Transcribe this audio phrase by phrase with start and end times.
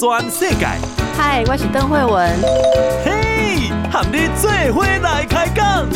[0.00, 0.64] 全世界。
[1.14, 2.34] 嗨，我是邓惠文。
[3.04, 5.86] 嘿，和你做伙来开讲。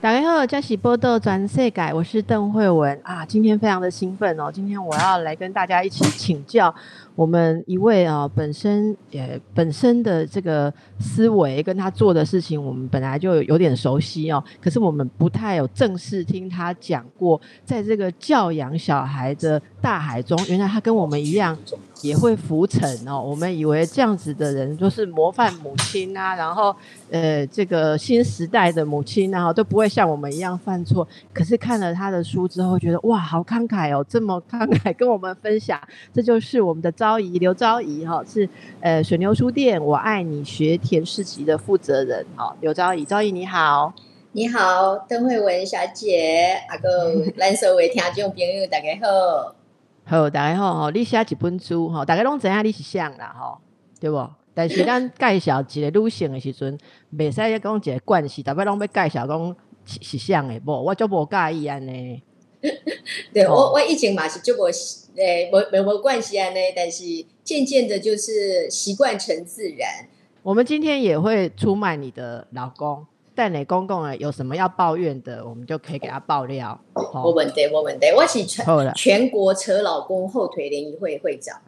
[0.00, 3.24] 大家好，这是报道全世界，我是邓惠文啊。
[3.26, 6.72] 今天非常的兴奋哦，今天我要来跟大家一起请教
[7.14, 14.42] 我们一位啊，本身也本身的这个思维跟他做的事情，我们本来就有点熟悉哦。
[14.60, 21.56] 可是我们不太有正式听他讲过，在这个教养小孩的大海中，原来他跟我们一样。
[22.02, 23.22] 也会浮沉哦。
[23.22, 26.74] 我们以为这样子的人都是模范母亲啊，然后
[27.12, 31.06] 呃，这个新时代的母亲啊，都不会像我们一样犯错。
[31.32, 35.80] 可是看了他的书之后，觉得哇，好慷慨哦，这么慷慨跟我们分享。
[36.12, 38.48] 这就是我们的昭仪刘昭仪哈，是
[38.80, 43.92] 呃水牛书店我爱你学田市集的负责人哈，刘昭仪，昭仪你好，
[44.30, 49.56] 你好，邓慧文小姐，阿个蓝色为听众朋友大家好。
[50.04, 53.58] 好，大家好，你写一本书，吼，大家拢知影你是谁啦，吼，
[53.98, 54.30] 对无？
[54.54, 56.78] 但是咱介绍一个女性的时阵，
[57.18, 62.22] 袂使讲一个关系，逐摆拢要介绍讲是谁的，无，我就无介意安尼。
[63.34, 64.70] 对我，我以前嘛是就无，
[65.16, 67.04] 诶，没没没关系啊，那，但是
[67.44, 70.08] 渐渐的，就是习惯成自然。
[70.42, 73.06] 我们今天也会出卖你的老公。
[73.34, 76.78] 但你公公啊，有什么要抱怨的，我们就可以给他爆料。
[76.94, 78.06] 没问题，没问题。
[78.14, 81.58] 我是全全国扯老公后腿联谊会会长。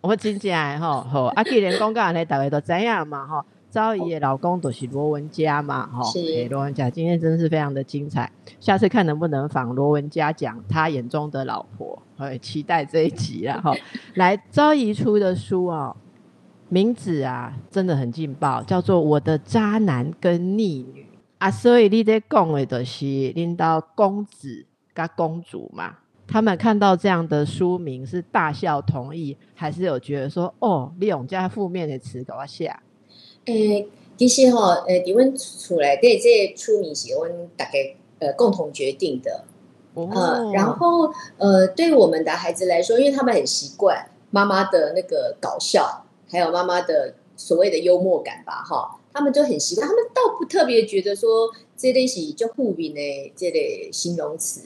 [0.00, 3.44] 我真正吼吼，阿既然公公安尼，大家都知影嘛吼。
[3.74, 6.04] 昭仪的老公都是罗文嘉嘛哈。
[6.04, 8.30] 是罗文嘉，今天真是非常的精彩。
[8.60, 13.74] 下次看能不能访罗文嘉讲他眼中的老婆，很期待这一集啦 吼。
[14.14, 15.96] 来，昭仪出的书哦，
[16.68, 21.02] 名字啊真的很劲爆，叫做《我的渣男跟逆女》。
[21.38, 25.96] 啊，所以你在讲的就是领导公子跟公主嘛，
[26.28, 32.72] 他们看到这样的书名是大笑同意，还是有觉得说哦，你用加负面的词给我写？
[33.46, 39.44] 诶、欸，其实吼，诶、欸，伫阮厝内底这出名是阮大概呃共同决定的。
[39.94, 40.10] 哦。
[40.14, 49.00] 呃、然后呃，对我们的孩子来说，因为他们很习惯妈妈的那个搞笑，还有妈妈的所谓的幽默感吧，哈。
[49.16, 54.62] 他们就很习惯，他们倒不特别觉得说这类是就负面的这类形容词，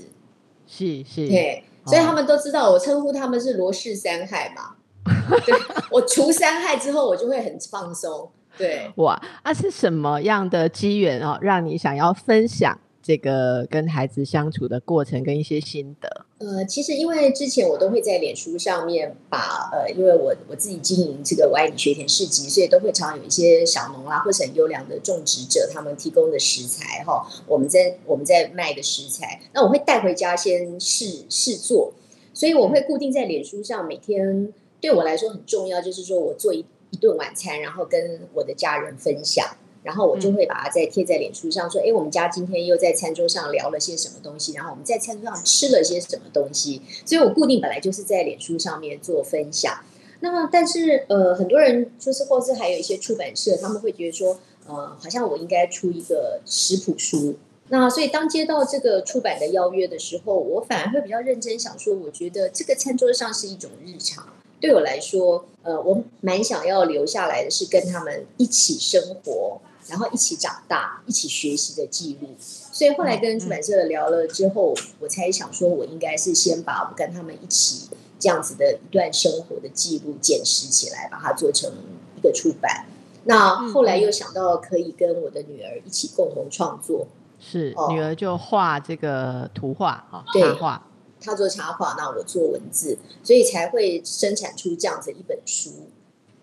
[0.66, 4.76] 是是，对，所以他们都知道我称呼他们是罗氏三害嘛。
[5.44, 5.54] 对，
[5.90, 8.30] 我除三害之后，我就会很放松。
[8.58, 12.78] 对，哇，那、啊、是什么样的机缘哦，让你想要分享？
[13.00, 16.26] 这个跟孩子相处的过程跟一些心得。
[16.40, 31.94] 呃，其实因为之前我都会在脸书上面把呃，因为我我自己经营这个我爱你学田市集，所以都会常有一些小农啊，或者很优良的种植者他们提供的食材哈，我们在我们在卖的食材，那我会带回家先试试做，
[32.34, 34.52] 所以我会固定在脸书上每天
[34.82, 39.56] 对我来说很重要，就是说我做一一顿晚餐，然后跟我的家人分享。
[39.84, 49.72] 然后我就会把它再贴在脸书上，说：“哎，我们家今天又在餐桌上聊了些什么东西，然后我们在餐桌上吃了些什么东西。”所以，我固定本来就是在脸书上面做分享。
[50.20, 57.36] 那么，但是呃，很多人就是，或是还有一些出版社，他们会觉得说，呃，好像我应该出一个食谱书。
[57.68, 64.26] 那所以，当接到这个出版的邀约的时候，我反而会比较认真想说，我觉得这个餐桌上是一种日常，
[64.60, 69.60] 对我来说，呃，我蛮想要留下来的是跟他们一起生活。
[69.88, 81.72] 然后一起长大，一起学习的记录，所以后来跟出版社聊了之后，我才想说，我应该是先把我跟他们一起这样子的一段生活的记录捡拾起来，把它做成
[82.18, 82.84] 一个出版。
[83.24, 87.06] 那后来又想到可以跟我的女儿一起共同创作，
[87.40, 90.86] 是、哦、女儿就画这个图画哈，对，插画，
[91.20, 95.70] 她做插画，那我做文字，所以才会生产出这样子一本书。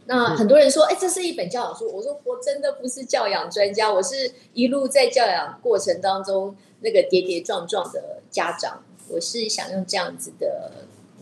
[0.08, 1.92] 那很多人说，哎，这是一本教养书。
[1.92, 8.83] 我说，我真的不是教养专家，我是一路在教养过程当中那个跌跌撞撞的家长。
[9.07, 10.72] 我是想用这样子的，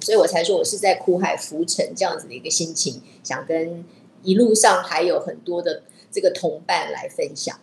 [0.02, 3.86] 所以我才说我是在苦海浮沉这样子的一个心情，想跟
[4.22, 7.60] 一路上还有很多的这个同伴来分享。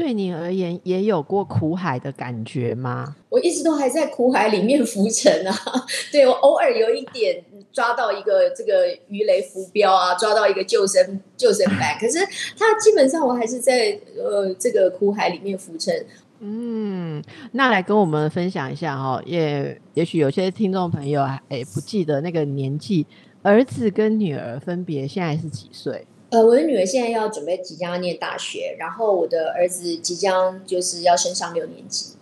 [0.00, 3.14] 对你而言，也有过苦海的感觉吗？
[3.28, 5.54] 我一直都还在苦海里面浮沉啊。
[6.10, 12.18] 对，我偶尔有一点抓到一个这个鱼雷浮标啊，抓到一个救生救生板， 可是
[12.58, 16.06] 它基本上我还是在呃这个苦海里面浮沉。
[16.38, 23.06] 嗯，那来跟我们分享一下哈，也也许有些听众朋友哎不记得那个年纪，
[23.42, 26.06] 儿子跟女儿分别现在是几岁？
[26.30, 32.14] 呃，我的女儿现在要准备即将要念大学，然后我的儿子即将就是要升上六年级，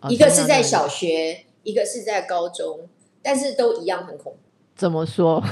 [0.00, 2.88] 哦、一个是在小学，一个是在高中，
[3.22, 4.38] 但是都一样很恐怖。
[4.76, 5.42] 怎么说？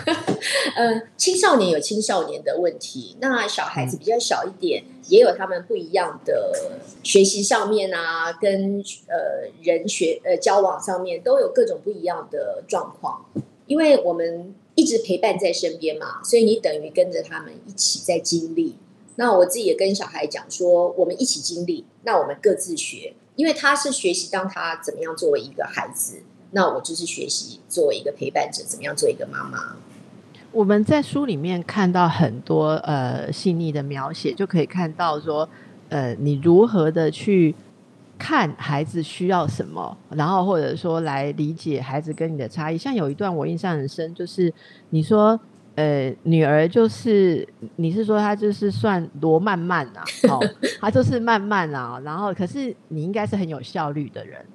[0.77, 6.53] 嗯、 呃，青少年有青少年的问题，那小孩子比较小一点，嗯、也有他们不一样的
[7.03, 13.27] 学习上面啊，跟呃人学呃交往上面都有各种不一样的状况，
[13.67, 14.55] 因为我们。
[14.75, 18.77] 一直陪伴在身边嘛，所以你等于跟着他们一起在经历。
[19.17, 29.77] 那我自己也跟小孩讲说，我们一起经历，那我们各自学，因为他是学习当他怎么样作为一个孩子，那我就是学习作为一个陪伴者，怎么样做一个妈妈。
[30.51, 35.49] 我们在书里面看到很多呃细腻的描写，就可以看到说，
[35.89, 37.55] 呃，你如何的去。
[38.19, 42.79] 看孩子需要什么，然后或者说来理解孩子跟你的差异。
[42.79, 44.53] 像有一段我印象很深，就是
[44.91, 45.39] 你说，
[45.75, 47.47] 呃，女儿就是
[47.77, 50.49] 你是说她就是算罗曼曼啊，好、 哦，
[50.81, 52.01] 她就是慢慢啊。
[52.05, 54.47] 然后可是你应该是很有效率的人，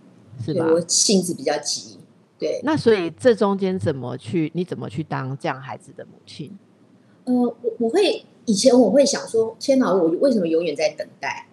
[0.43, 0.65] 是吧？
[0.65, 1.99] 我性子比较急，
[2.39, 2.61] 对。
[2.63, 4.49] 那所以这中间怎么去？
[4.55, 6.57] 你怎么去当这样孩子的母亲？
[7.25, 11.47] 呃，我我会以前我会想说，天哪，我为什么永远在等待，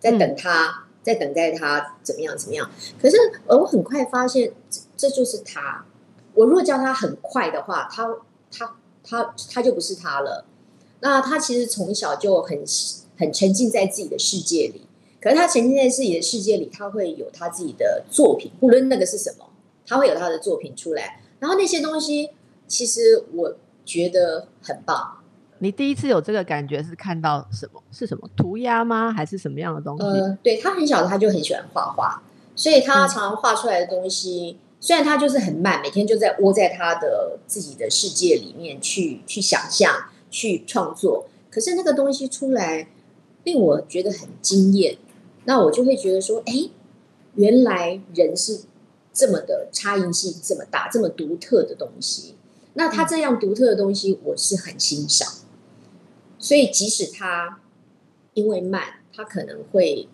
[0.00, 0.84] 在等他？
[1.04, 2.68] 在等待他怎么样怎么样，
[3.00, 3.16] 可是
[3.46, 5.84] 我很快发现这这就是他。
[6.32, 8.16] 我如果叫他很快的话，他
[8.50, 8.74] 他
[9.04, 10.46] 他他就不是他了。
[11.00, 12.64] 那他其实从小就很
[13.18, 14.86] 很沉浸在自己的世界里，
[15.20, 19.50] 可是他沉浸在自己的世界里，他会有他自己的作品，不论那个是什么，
[19.86, 21.20] 他会有他的作品出来。
[21.38, 22.30] 然后那些东西，
[22.66, 23.54] 其实我
[23.84, 25.18] 觉得很棒。
[25.64, 27.82] 你第一次有这个感觉是看到什么？
[27.90, 29.10] 是什么涂鸦吗？
[29.10, 30.04] 还是什么样的东西？
[30.04, 32.22] 呃，对，他很小的，他就很喜欢画画，
[32.54, 39.90] 所以他常常画出来的东西，嗯、虽然他就是很慢，每天就在窝在他的自己的世界里面去去想象、
[40.30, 42.88] 去创作，可是那个东西出来
[43.44, 44.98] 令我觉得很惊艳。
[45.46, 46.68] 那我就会觉得说，哎，
[47.36, 48.64] 原来人是
[49.14, 52.34] 这么的差异性这么大、这么独特的东西。
[52.74, 55.26] 那他这样独特的东西，我是很欣赏。
[56.44, 57.58] 所以，即使他
[58.34, 60.06] 因为慢，他可能会，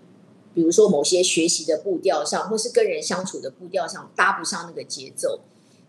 [0.54, 5.40] 比如说某些学习的步调上，或是跟人相处的步调上搭不上那个节奏。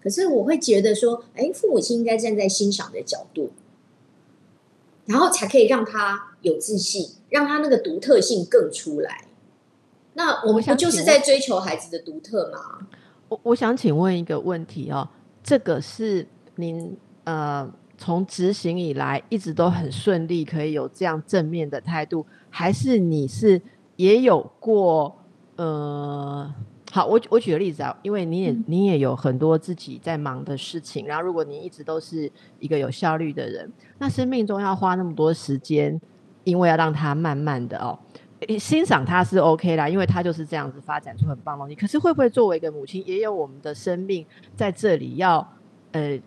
[0.02, 3.52] 可是，我会觉得说，哎，父母亲应该站在欣赏的角度，
[5.06, 9.28] 然后才可以让他有自信，让他那个独特性更出来。
[10.14, 12.88] 那我们不就是在追求孩子的独特吗？
[13.30, 15.08] 我我想请问一个问题哦，
[15.44, 17.72] 这个是您呃。
[18.02, 23.62] 从执行以来，一直都很顺利，可以有这样正面的态度，还是你是
[23.96, 25.16] 也有过？
[25.58, 26.52] 呃，
[26.92, 36.02] 好，我我举个例子啊，因为你也、嗯、你也有很多自己在忙的事情，然后如果你一直都是一个有效率的人，那生命中要花那么多时间，
[36.44, 38.00] 因为要让他慢慢的哦，
[38.58, 41.76] 欣赏他是 OK 啦，因为他就是这样子发展出很棒的东西。
[41.76, 44.26] 可是会不会作为一个母亲，也有我们的生命
[44.56, 45.48] 在这里要
[45.92, 46.20] 呃？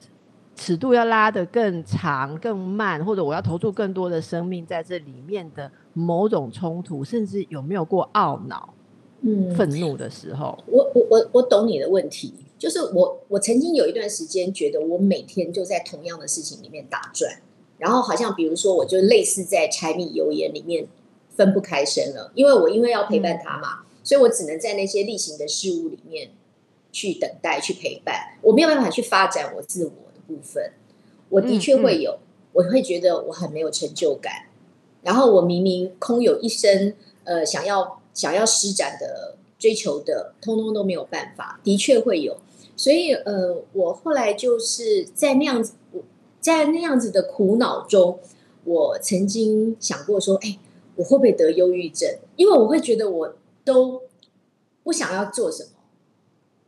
[0.56, 8.72] 尺度要拉得更长、更慢，或者我要投注更多的生命在这里面的某种冲突，甚至有没有过懊恼、
[9.22, 10.56] 嗯、愤怒的时候？
[10.66, 17.40] 我我我我懂你的问题，就是我我曾经有一段时间觉得我每天就在同样的事情里面打转，
[17.78, 20.86] 然后好像比如说我就类似在柴米油盐里面
[21.30, 26.30] 分不开身了，因为我因为要陪伴他嘛，嗯、所以我只能在那些例行的事物里面
[26.92, 29.92] 去等待、去陪伴，我没有办法去发展我自我。
[30.26, 30.72] 部分，
[31.28, 34.46] 我的确会有，嗯嗯、我会觉得我很没有成就感，
[35.02, 42.38] 然后我明明空有一身，呃，想要想要施展的追求的，通通都没有办法，的确会有，
[42.76, 45.74] 所以呃，我后来就是在那样子，
[46.40, 48.18] 在那样子的苦恼中，
[48.64, 50.58] 我曾经想过说，哎，
[50.96, 52.18] 我会不会得忧郁症？
[52.36, 54.02] 因为我会觉得我都
[54.82, 55.70] 不想要做什么，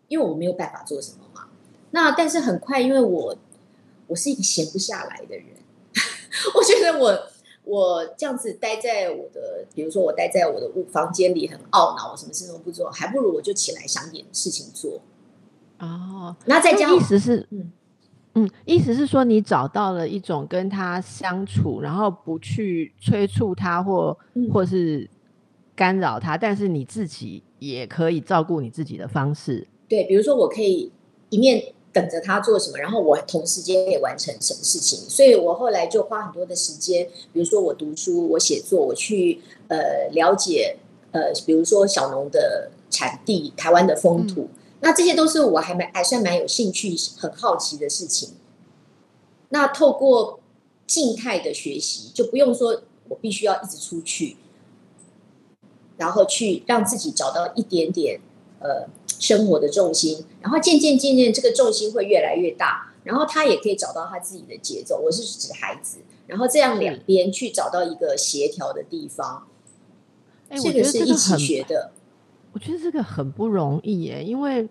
[0.08, 1.48] 因为我没有办法做什么嘛。
[1.92, 3.36] 那但是很快，因为我。
[4.06, 5.46] 我是一个闲不下来的人，
[6.54, 7.18] 我觉得我
[7.64, 15.00] 我这样子待在我的，比如说我待在我的屋房间里很懊恼，我什么事都不做，还不如我就起来想点事情做。
[15.80, 17.72] 哦，那再这样，意思是，嗯
[18.34, 25.10] 嗯，意思是说你找到了一种跟他相处，然后不去催促他或、嗯、或是
[25.74, 29.66] 干扰他，但是你自己也可以照顾你自己的方式。
[29.88, 30.92] 对，比如说我可以
[31.30, 31.72] 一面。
[31.96, 40.76] 等着他做什么，然后我同时间也完成什么事情，所以我后来就花很多的时间，比如说我读书、我写作、我去呃了解
[41.12, 44.48] 呃，比如说小农的产地、台湾的风土，嗯、
[44.80, 48.34] 那这些都是我还蛮还算蛮有兴趣、很好奇的事情。
[49.48, 50.38] 那透过
[50.86, 54.36] 静态的学习，就不用说我必须要一直出去，
[55.96, 58.20] 然后去让自己找到一点点
[58.58, 65.00] 呃生活的重心，然后渐渐渐渐这个重心会越来越大，然后他也可以找到他自己的节奏。
[65.00, 69.46] 我是指孩子，然后这样两边去找到一个协调的地方。
[70.48, 71.90] 哎，这个是一起学的。
[72.52, 74.68] 我觉得这个很不容易耶，因为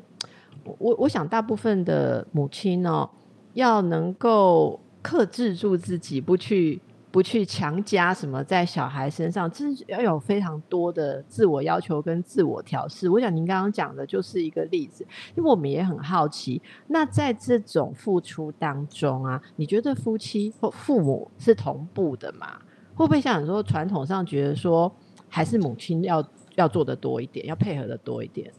[0.77, 3.10] 我我想大部分的母亲哦，
[3.54, 6.82] 要能够克制住自己，不去。
[7.16, 13.10] 不去强加什么在小孩身上，这是要有非常多的自我要求跟自我调试。
[13.10, 22.60] 我想您刚刚讲的就是一个例子，因为我们也很好奇，那在这种付出当中啊，你觉得夫妻或父母是同步的吗？
[22.94, 24.92] 会不会像你说传统上觉得说，
[25.30, 26.22] 还是母亲要
[26.56, 28.52] 要做的多一点，要配合的多一点？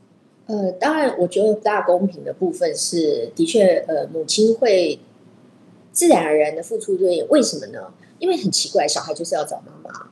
[0.46, 4.98] 呃，当然，我觉得大公平的部分是的确，呃，母亲会
[5.96, 7.90] 自然而然的付出多一点，为什么呢？
[8.18, 10.10] 因为很奇怪，小孩就是要找妈妈，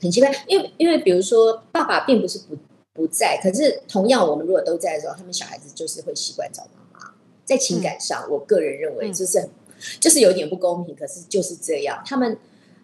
[0.00, 0.32] 很奇怪。
[0.46, 2.56] 因为因为比如说，爸爸并不是不
[2.92, 7.14] 不在，可是同样，我们如果都在的时候，他们小孩子就是会习惯找妈妈。
[7.44, 9.50] 在情感上，嗯、我个人认为就是、嗯、
[9.98, 12.00] 就是有点不公平，可是就是这样。
[12.06, 12.38] 他们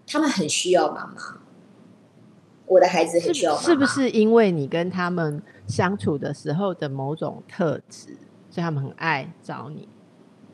[0.09, 1.39] 他们很需要妈妈，
[2.67, 3.65] 我的孩子很需要妈妈。
[3.65, 8.17] 是不是因为你跟他们相处的时候的某种特质，
[8.51, 9.89] 所以他们很爱找你？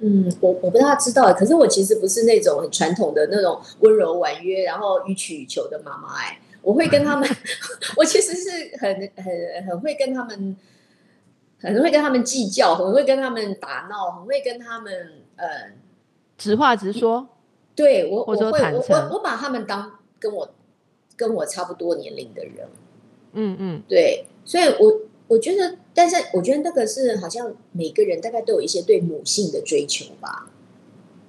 [0.03, 6.17] 嗯，我我不大知道，可是我其实不是那种很传统的那种温柔婉约，然后予取予求的妈妈。
[6.17, 7.29] 哎，我会跟他们，
[7.97, 10.57] 我其实是很很很会跟他们，
[11.61, 14.93] 很会跟他们计较，很会跟他们打闹，很会跟他们
[15.37, 15.47] 呃，
[16.37, 17.29] 直话直说。
[17.77, 20.49] 对我，我会我我我把他们当跟我
[21.17, 22.69] 跟我差不多年龄的人。
[23.35, 25.01] 嗯嗯，对，所以我。
[25.29, 30.51] 我觉得，但是我觉得那个是好像每个人大概都有一些对母性的追求吧。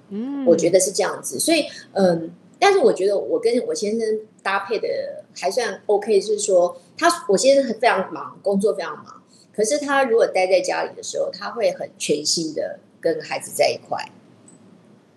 [0.08, 1.38] 嗯，我觉得是这样子。
[1.38, 9.22] 所以，嗯，但是我觉得我跟我先生搭配的还算 OK，就是说他我先生非常忙，工作非常忙，
[9.54, 14.08] 可是他如果待在家里的时候，他会很全心的跟孩子在一块。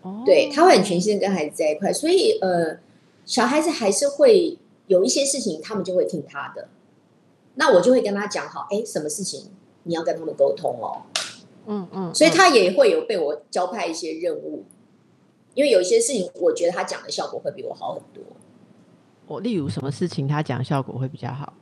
[0.01, 2.79] 哦，对，他会很全心的跟孩子在一块，所以呃，
[3.25, 6.69] 小孩子还是会有一些事情，他们就会听他的。
[7.59, 9.49] 那我就会跟他讲好，哎，什么事情
[9.83, 11.03] 你要跟他们沟通哦，
[11.65, 14.63] 嗯嗯，所以他也会有被我交派一些任务，
[15.53, 18.23] 因为有一些事情，我觉得他讲的效果会比我好很多。
[19.27, 21.53] 我例如什么事情他讲效果会比较好？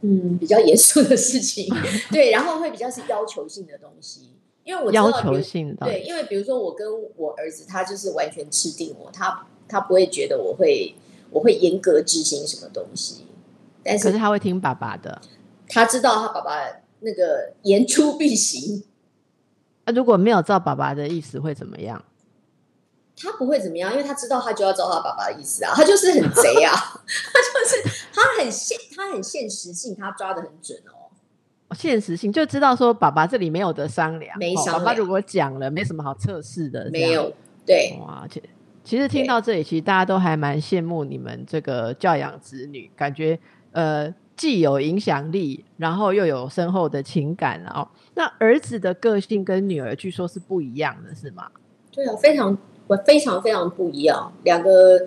[0.00, 1.72] 嗯，比较严肃的事情，
[2.10, 4.30] 对，然后会比较是要求性的东西，
[4.64, 6.86] 因为我要求性的，对，因为比如说我跟
[7.16, 10.94] 我儿子，他就是完全吃定我，他他不会觉得我会
[11.30, 13.25] 我会严格执行什么东西。
[13.86, 15.20] 但是，可是他会听爸爸的，
[15.68, 16.52] 他知道他爸爸
[17.00, 18.84] 那个言出必行。
[19.84, 22.04] 啊，如果没有照爸爸的意思会怎么样？
[23.18, 31.08] 他不会怎么样，因为他知道他就要照他爸爸的意思啊，他就是很贼啊， 他就是他很现他很现实性，他抓的很准哦。
[31.74, 34.76] 现实性就知道说爸爸这里没有得商量，没商量。
[34.76, 37.32] 哦，爸爸如果讲了，没什么好测试的，没有。
[37.64, 38.42] 对，哇，其
[38.84, 43.38] 其实听到这里，其实大家都还蛮羡慕你们这个教养子女，感觉。
[43.76, 47.86] 呃，既有影响力，然后又有深厚的情感哦。
[48.14, 51.46] 那儿子的个性跟女儿据说是不一样的，是吗？
[51.92, 52.56] 对啊，非常，
[52.86, 55.06] 我非常非常不一样，两个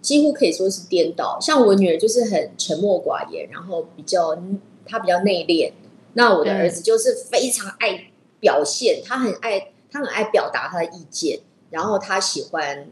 [0.00, 1.38] 几乎可以说是颠倒。
[1.40, 4.36] 像我女儿就是很沉默寡言，然后比较
[4.84, 5.72] 她比较内敛。
[6.14, 8.08] 那我的儿子就是非常爱
[8.40, 11.38] 表现，他很爱他很爱表达他的意见，
[11.70, 12.88] 然后他喜欢。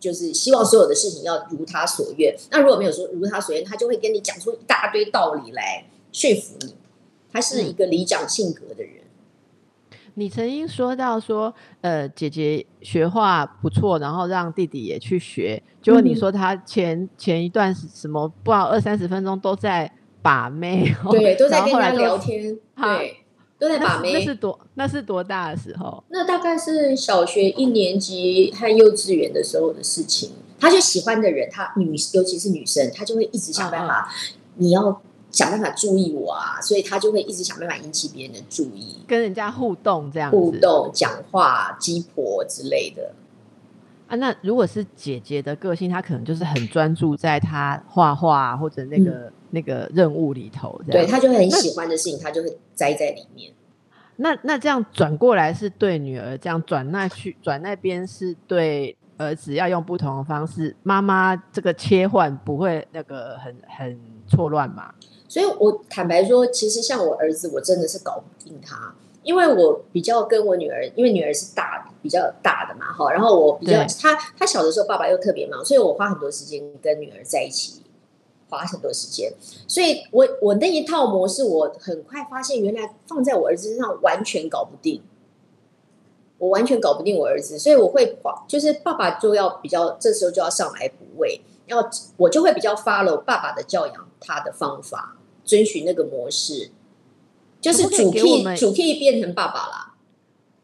[0.00, 2.34] 就是希望所有的事情要如他所愿。
[2.50, 6.74] 那如果没有说如他所愿，他就会跟你讲出一大堆道理来说服你。
[7.32, 8.94] 他是一个理长性格的人。
[8.94, 8.96] 嗯。
[10.14, 15.62] 你曾经说到说，呃，姐姐学画不错，然后让弟弟也去学。
[15.80, 19.90] 结果你说他前、嗯、前一段什么不知道二三十分钟都在
[20.20, 23.16] 把妹，对，都在跟他聊天，对。
[23.60, 26.02] 都在把妹，那是多那是多大的时候？
[26.08, 30.32] 那大概是小学一年级和幼稚园的时候的事情。
[30.58, 35.00] 他就喜欢的人，他女尤其是女生，他就会一直想办法，嗯、你要
[35.30, 43.14] 想办法注意我啊，所以他就会一直想办法引起别人的注意，跟人家互动这样子，互动讲话、鸡婆之类的
[44.06, 44.16] 啊。
[44.16, 49.32] 那如果是姐姐的个性，她可能就是很专注在她画画或者那个。
[49.50, 53.52] 嗯那个任务里头，对，他就很喜欢的事情，他就会栽在里面。
[54.16, 60.76] 那那这样转过来是对女儿，这样转那去转那边是对儿子，要用不同的方式。
[60.82, 64.94] 妈妈这个切换不会那个很很错乱嘛？
[65.28, 77.82] 所以我坦白说，其实像我儿子，我真的是搞不定他，因为我比较跟我女儿，因为女儿是大比较大的嘛，哈，然后我比较她她小的时候爸爸又特别忙，所以我花很多时间跟女儿在一起，
[78.50, 79.32] 花很多时间，
[79.68, 85.00] 所以我我那一套模式，我很快发现原来放在我儿子身上完全搞不定，
[86.38, 96.72] 我完全搞不定我儿子，所以我会就是爸爸就要比较这时候就要上来补位，要我就会比较 follow 爸爸的教养他的方法，遵循那个模式。
[97.60, 99.94] 就是主 key 主 key 变成爸爸啦，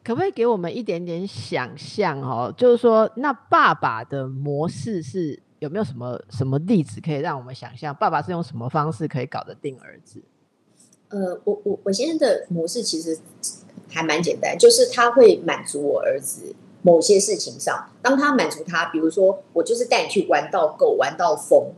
[0.02, 2.50] 可不可以给我们一点点想象哦？
[2.57, 7.95] 就是说，那爸爸的模式是有没有什么什么例子可以让我们想象？
[7.95, 10.23] 爸爸是用什么方式可以搞得定儿子？
[11.09, 13.19] 呃，我我我现在的模式其实
[13.89, 21.73] 还蛮简单，就是他会满足我儿子某些事情上，当他满足他，比如说我就是带你去玩到够，玩到疯，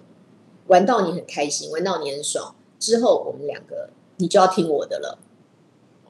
[0.66, 3.90] 玩到你很开心，玩到你很爽之后，我们两个。
[4.20, 5.16] 你就要听我的了，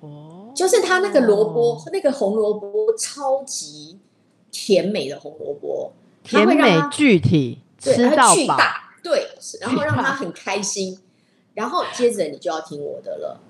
[0.01, 3.99] 哦，就是他那个萝卜，那个红萝卜超级
[4.51, 5.93] 甜美的红萝卜，
[6.29, 9.29] 甜美具体，吃到巨大，对，
[9.61, 10.99] 然后让他很开心，
[11.55, 13.41] 然后接着你就要听我的了，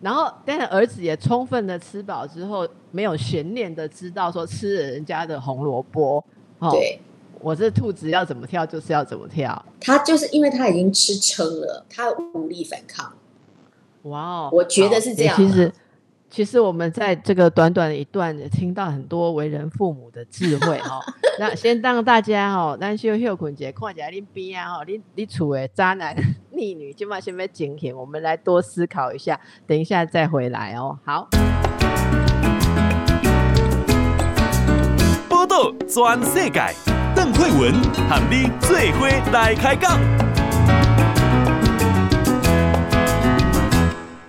[0.00, 6.24] 然后但是儿子也充分的吃饱之后，没有悬念的知道说吃了人家的红萝卜，
[6.60, 6.98] 哦，对，
[7.40, 13.12] 我这兔子要怎么跳就是要怎么跳，他就是因为他已经吃撑了，他无力反抗。
[14.02, 15.36] 哇哦，我觉得是这样。
[15.36, 15.70] 其实，
[16.30, 21.00] 其实我们在这个短短的一段听到很多为人父母的智慧 哈。
[21.38, 26.14] 那先让大家哈，咱休休困一下，看一下恁边啊哈，你你厝的渣男
[26.52, 30.98] 逆女，今晚先别警醒，我们来多思考一下，等一下再回来哦。
[31.04, 31.28] 好，
[35.28, 36.60] 报道全世界，
[37.14, 37.72] 邓惠文
[38.08, 40.27] 和你做伙来开讲。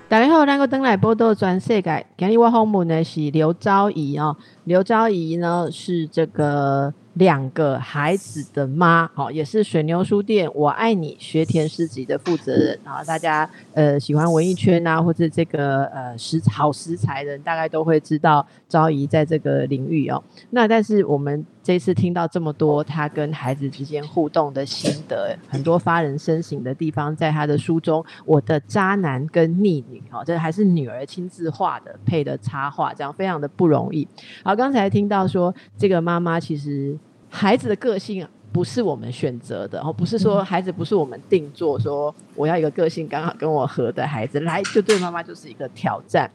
[0.09, 2.05] 大家好，咱个登来报道全世界。
[2.17, 13.03] 今日我访问的是刘昭仪哦，刘昭仪呢是这个两个孩子的妈，哦，也是水牛书店我爱你学田诗集的负责人然后。
[13.05, 20.23] 大家呃喜欢文艺圈啊，或者这个呃食好食材的人，大概都会知道昭仪在这个领域哦。
[20.49, 21.45] 那但是我们。
[21.69, 34.07] 这次听到这么多他跟孩子之间互动的心得，很多发人深省的地方，在他的书中，《我的渣男跟逆女》哈，这还是女儿亲自画的，配的插画，这样非常的不容易。
[34.43, 36.97] 好，刚才听到说，这个妈妈其实
[37.29, 46.27] 孩子的个性不是我们选择的，哦，不是说孩子不是我们定做，说我要一个个性刚好跟我合的孩子来，就对妈妈就是一个挑战。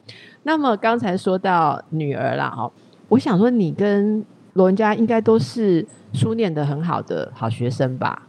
[0.44, 2.70] 那么刚才说到女儿啦，哈，
[3.08, 8.26] 我想说你跟罗人家应该都是书念得很好的好学生吧？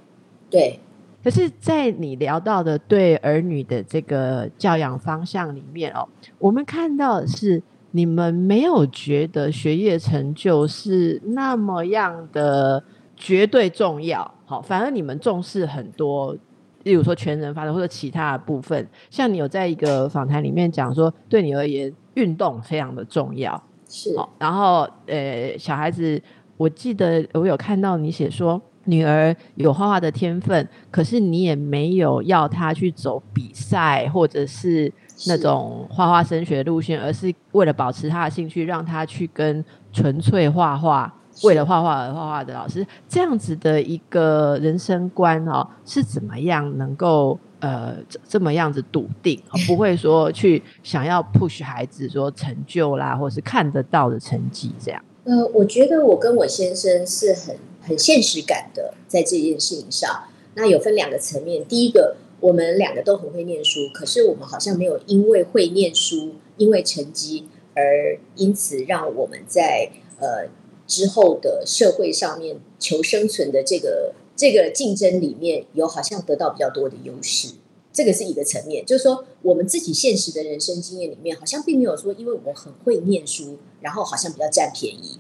[0.50, 0.80] 对。
[1.24, 6.08] 可是，在你聊到的对儿女的这个教养方向里面哦，
[6.38, 12.84] 我们看到的是你们没有觉得学业成就是那么样的
[13.16, 16.38] 绝对重要，好，反而你们重视很多，
[16.84, 18.88] 例如说全人发展或者其他的部分。
[19.10, 23.60] 像你有在一个访谈里面讲说，对你而言，运动非常的重要。
[23.98, 26.22] 是，然后呃，小孩子，
[26.58, 34.92] 我记得我有看到你写说，女儿有画画的天分，可是你也没有要她去走比赛或者是
[35.28, 47.40] 那种画画升学路线，而是为了保持她的兴趣，让她去跟纯粹画画、为了画画而画画的老师，这样子的一个人生观哦，是怎么样能够？
[47.60, 55.02] 呃，这这么样子笃定，不会说去想要 push 孩子说成就啦，或是看得到的成绩这样。
[55.24, 61.66] 呃，我觉得我跟我先生是很很现实感的，在这件事情上，那有分两个层面。
[61.66, 69.90] 第一个，我们两个都很会念书，可是我们好像没有因为会念书，因为成绩而因此让我们在
[70.20, 70.50] 呃
[70.86, 74.14] 之后的社会上面求生存的这个。
[74.36, 77.54] 这个竞争里面有好像得到比较多的优势，
[77.94, 85.20] 这个是一个层面，就是说我们自己现实的人生经验里面，好像并没有说，因为我很会念书，然后好像比较占便宜。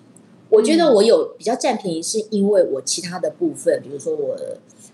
[0.49, 4.37] 我觉得我有比较占便宜，是因为我其他的部分，比如说我，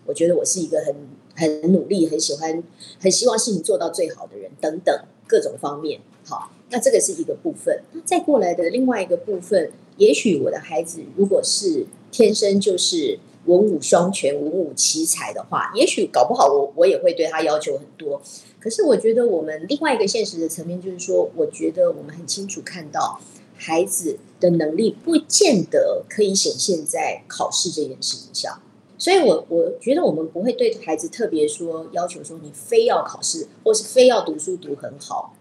[0.05, 0.95] 我觉得我是一个很
[1.35, 2.63] 很努力、很喜欢、
[2.99, 5.99] 很希望事情做到最好的人，等等各种方面。
[6.23, 7.81] 好，那这个是一个部分。
[7.93, 13.17] 那再过来的另外一个部分，也许我的孩子如果是天生就是。
[13.45, 18.21] 文武双全、文武奇才的话，也许搞不好我我也会对他要求很多。
[18.59, 23.19] 可是我觉得我们另外一个现实的层面就是说，我觉得我们很清楚看到
[23.55, 28.61] 孩子的能力不见得可以显现在考试这件事情上。
[28.97, 35.33] 所以我我觉得我们不会对孩子特别说要求说你非要考试，或是非要读书读很好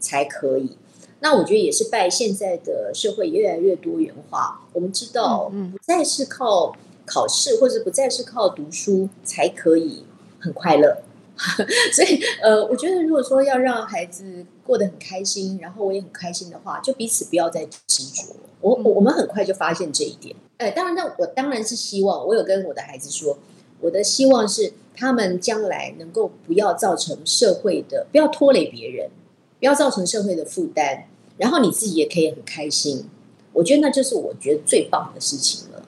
[0.00, 0.76] 才可以。
[1.20, 6.74] 那我觉得也是拜现在的社会越来越多元化，我们知道不再是靠
[7.06, 10.04] 考试，或者不再是靠读书才可以
[10.38, 11.02] 很快乐。
[11.92, 18.36] 所以，呃，我觉得如果说要让孩子过得很开心，然后我也很开心的话，就彼此不要再执着。
[18.60, 20.34] 我我我们很快就发现这一点。
[20.58, 23.36] 哎，当然，那我当然是希望，我有跟我的孩子说，
[23.80, 29.10] 我的希望是他们将来能够不要造成社会的，不要拖累别人，
[29.58, 33.10] 不要造成社会的负担，然后你自己也可以很开心。
[33.52, 35.82] 我觉得那就是我觉得最棒的事情了。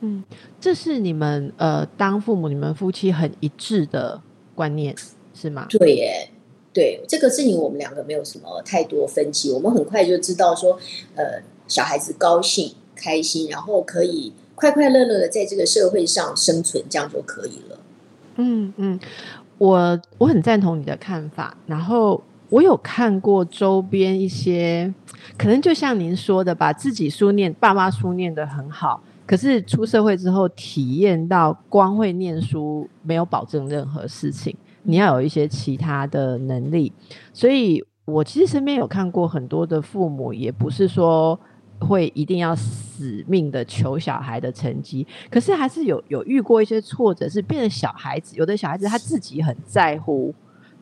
[0.00, 0.22] 嗯，
[0.60, 4.20] 这是你们呃当父母，你们夫妻很一致的
[4.54, 4.94] 观念
[5.34, 5.66] 是吗？
[5.70, 6.28] 对耶，
[6.72, 10.78] 对这个事情我们两个没有什么太多分歧，我们很快就知道说，
[11.14, 12.74] 呃，小孩子高兴。
[12.96, 17.78] 开心，然后可以快快乐乐的在这个社会上生存，这样就可以了。
[18.36, 19.00] 嗯嗯，
[19.58, 21.56] 我我很赞同你的看法。
[21.66, 24.94] 然后我有看过周边一些，
[25.36, 36.92] 可能就像您说的，把自己书念，爸妈书念的很好，可是出社会之后体验到光会念书没有保证任何事情，你要有一些其他的能力。
[37.32, 41.38] 所以我其实身边有看过很多的父母，也不是说。
[41.80, 50.32] 会一定要死命的求小孩的成绩，可是还是有有遇过一些挫折，是变成小孩子，有的小孩子他自己很在乎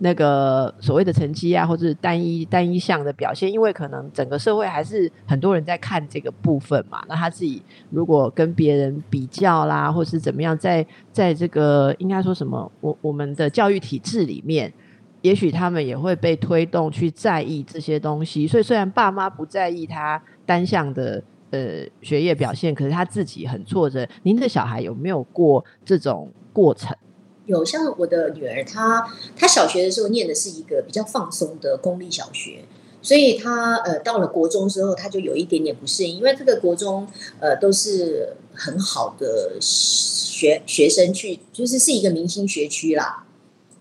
[0.04, 7.02] 那个所谓的成绩啊，或者是单一单一项的表现，因为可能整个社会还是很多人在看这个部分嘛。
[7.08, 14.72] 那他自己如果跟别人比较啦，或是怎么样，在在这个应该说什么，我我们的教育体制里面。
[15.22, 24.04] 也许他们也会被推动去在意这些东西，所以虽然爸妈不在意他单项的呃学业表现，可是他自己很挫折。
[24.24, 26.92] 您的小孩有没有过这种过程？
[27.52, 32.64] 有，像我的女儿，她她小学的时候念的是一个比较放松的公立小学，
[33.00, 37.06] 所以她呃到了国中之后，她就有一点点不适应，因为这个国中
[37.38, 43.26] 呃都是很好的学学生去，就是是一个明星学区啦。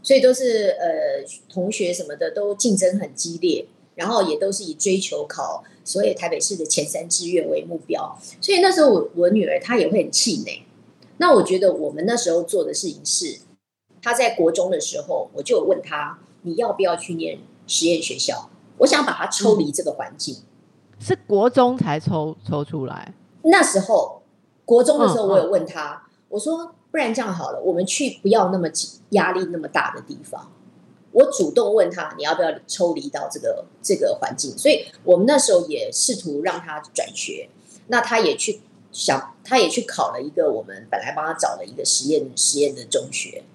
[0.04, 8.18] 所以都是呃同学什么的都竞争很激烈，然后也都是以追求考所有台北市的前三志愿为目标。
[8.42, 10.64] 所以那时候我我女儿她也会很气馁。
[11.18, 13.38] 那我觉得我们那时候做的事情是，
[14.02, 18.50] 她在国中的时候，我就有问他，你要不要去念实验学校？
[18.80, 20.36] 我想把他抽离这个环境。
[20.36, 23.14] 嗯，是国中才抽抽出来。
[23.44, 24.22] 那时候
[24.66, 26.76] 国中的时候，我有问他，嗯嗯，我说。
[26.92, 28.68] 不然这样好了，我们去不要那么
[29.12, 30.52] 压力那么大的地方。
[31.14, 34.52] 我主动问他，你要不要抽离到这个这个环境？
[34.58, 37.48] 所以我们那时候也试图让他转学。
[37.88, 38.60] 那他也去
[38.92, 43.46] 想，他也去考了一个我们本来帮他找了一个实验实验的中学，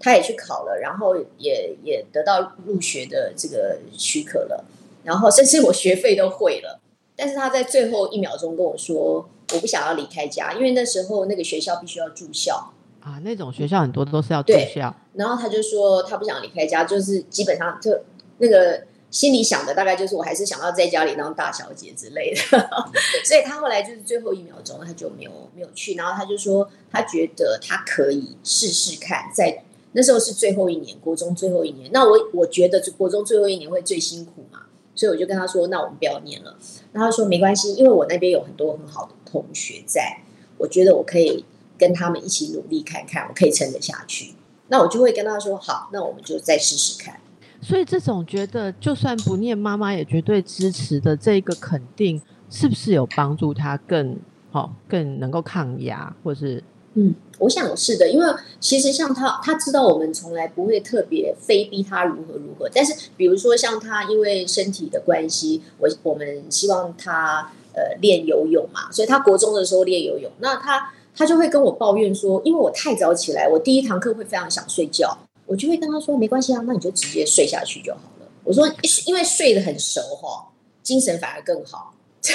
[0.00, 4.64] 他也去考了，然后也也得到入学的这个许可了。
[5.04, 6.80] 然后甚至我学费都汇了，
[7.16, 9.28] 但是他在最后一秒钟跟我说。
[9.54, 13.18] 我不想要离开家，因为那时候那个学校必须要住校啊。
[13.24, 14.94] 那种学校很多都是要住校。
[15.14, 17.98] 然后他就说他不想离开家，就是基本上就
[18.36, 22.40] 那个心里想的大概就是我还是想要在家里当大小姐之类的。
[23.24, 25.94] 所以他后来就是最后一秒钟他就没有没有去。
[25.94, 29.64] 然后他就说他觉得他可以试试看，在
[29.98, 31.90] 那时候是最后一年，国中最后一年。
[31.92, 34.60] 那我我觉得国中最后一年会最辛苦嘛，
[34.94, 36.56] 所以我就跟他说，那我们不要念了。
[36.92, 39.10] 那他说没关系，因为我那边有很多很好的。
[39.28, 40.22] 同学在，
[40.56, 41.44] 我觉得我可以
[41.76, 44.34] 跟他们一起努力看看，我可以撑得下去。
[44.68, 47.18] 那我就会跟他说：“好，那我们就再试试看。”
[47.60, 54.16] 所以这种觉得就算不念，妈妈也绝对支持的这个肯定，是不是有帮助他更
[54.52, 56.62] 好、更能够抗压，或是？
[56.98, 58.26] 嗯，我想是的，因为
[58.60, 67.52] 其实像他，他知道我们从来不会特别非逼他如何如何，但是比如说像他因为身体的关系，我我们希望他。
[67.74, 78.26] 呃，练游泳嘛，所以他国中的时候练游泳，那他他就会跟我抱怨说，因为我太早起来，我第一堂课会非常想睡觉，我就会跟他说，没关系啊，那你就直接睡下去就好了。
[78.42, 78.68] 我说，
[79.06, 80.48] 因为睡得很熟哈，
[80.82, 81.94] 精神反而更好。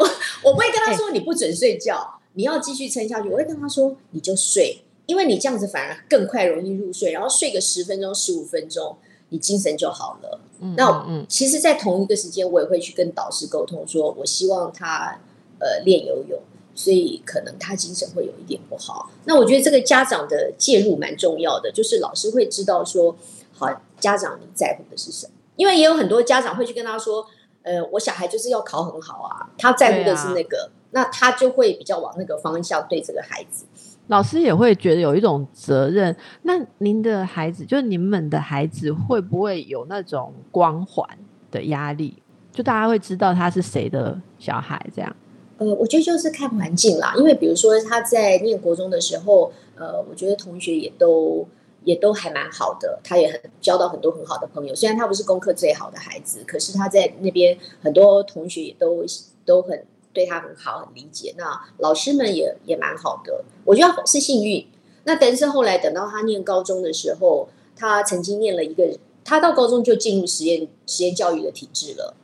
[0.00, 0.10] 我
[0.48, 3.28] 我不会跟他说你不准睡觉，你要继续撑下去。
[3.28, 8.96] 我会跟他说，你就睡，因为你这样子反而更快容易入睡，然后睡个十分钟、十五分钟。
[9.30, 10.38] 你精神就好了。
[10.60, 15.18] 嗯，那嗯，其实，在同一个时间，我也会去跟导师沟通，说我希望他
[15.58, 16.38] 呃练游泳，
[16.72, 19.10] 所以可能他精神会有一点不好。
[19.24, 23.16] 那我觉得这个家长的介入蛮重要的，就是老师会知道说，
[23.52, 25.32] 好，家长你在乎的是什么？
[25.56, 27.26] 因为也有很多家长会去跟他说，
[27.62, 33.66] 呃，我小孩就是要考很好啊，他在乎的是那个，啊、那他就会比较往那个方向对这个孩子。
[34.06, 36.14] 老师也会觉得有一种责任。
[36.42, 41.08] 那您的孩子，就是你们的孩子，会不会有那种光环
[41.50, 42.22] 的压力？
[42.52, 45.16] 就大家会知道他是谁的小孩这样。
[45.56, 51.46] 呃，我觉得就是看环境啦，因为比如说他在念国中的时候，呃，我觉得同学也都
[51.84, 54.74] 也都还蛮好的，他也很交到很多很好的朋友。
[54.74, 59.04] 虽然他不是功课最好的孩子，可是他在那边很多同学也都
[59.44, 61.34] 都很对他很好，很理解。
[61.36, 64.66] 那老师们也也蛮好的，我觉得是幸运。
[65.04, 72.14] 那但是后来等到他念高中的时候，他曾经念了一个，他到高中就进入实验实验教育的体制了。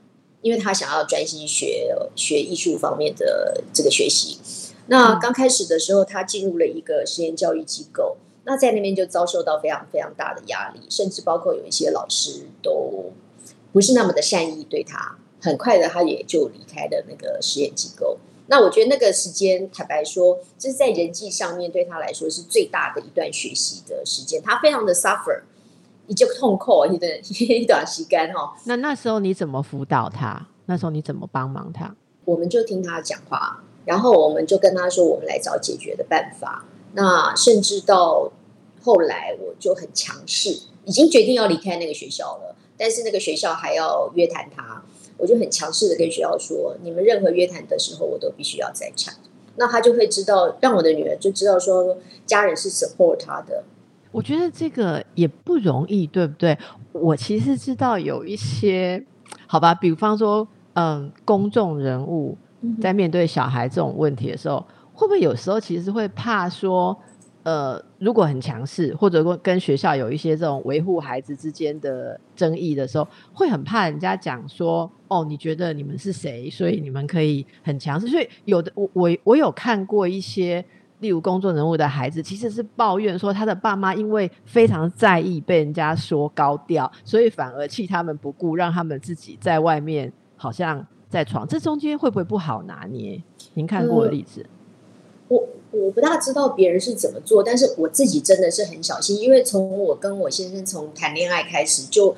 [0.43, 4.39] 因为他想要专心学学艺术方面的这个学习，
[4.87, 13.13] 那刚开始的时候，他进入了一个实验教育机构，那在那边就遭受到非常非常大的压力，甚至包括有一些老师都
[13.71, 15.19] 不是那么的善意对他。
[15.41, 18.19] 很快的，他也就离开了那个实验机构。
[18.47, 25.43] 那我觉得那个时间，坦白说，这是在人际上面对他来说是最大的一段学习的时间，他非常的 suffer。
[26.07, 28.53] 你就痛苦一段 一段时间哈。
[28.65, 30.49] 那那时候你怎么辅导他？
[30.67, 31.95] 那时候你怎么帮忙他？
[32.25, 36.65] 我们就听他讲话，然后我们就跟他说，我们来找解决的办法。
[36.95, 38.33] 那甚至到
[38.83, 42.57] 后来，我就很强势，已经决定要离开那个学校了。
[42.77, 44.83] 但是那个学校还要约谈他，
[45.21, 49.15] 我就很强势的跟学校说，你们任何约谈的时候，我都必须要在场。
[49.57, 53.65] 那他就会知道，让我的女儿就知道说，家人是 support 他的。
[54.11, 56.57] 我觉得这个也不容易，对不对？
[56.93, 59.05] 我其实知道有一些，
[59.47, 62.37] 好吧，比方说，嗯，公众人物
[62.81, 66.97] 在面对小孩这种问题的时候，会不会有时候其实会怕说，
[67.43, 78.07] 呃，如果很强势，或者说跟学校有一些这种维护孩子之间的争议的时候，会很怕人家讲说，哦，你觉得你们是谁，所以你们可以很强势。
[78.07, 80.65] 所以有的，我我我有看过一些。
[81.01, 91.49] 例如公众人物的孩子，其实是抱怨说他的爸妈因为非常在意被人家说高调，所以反而弃他们不顾，让他们自己在外面好像在闯。
[91.49, 93.19] 这中间会不会不好拿捏？
[93.55, 94.43] 您看过的例子？
[94.43, 94.51] 嗯、
[95.31, 102.15] 我我不大知道别人是怎么做，但是我自己真的是很小心，因为从我跟我先生从谈恋爱开始，就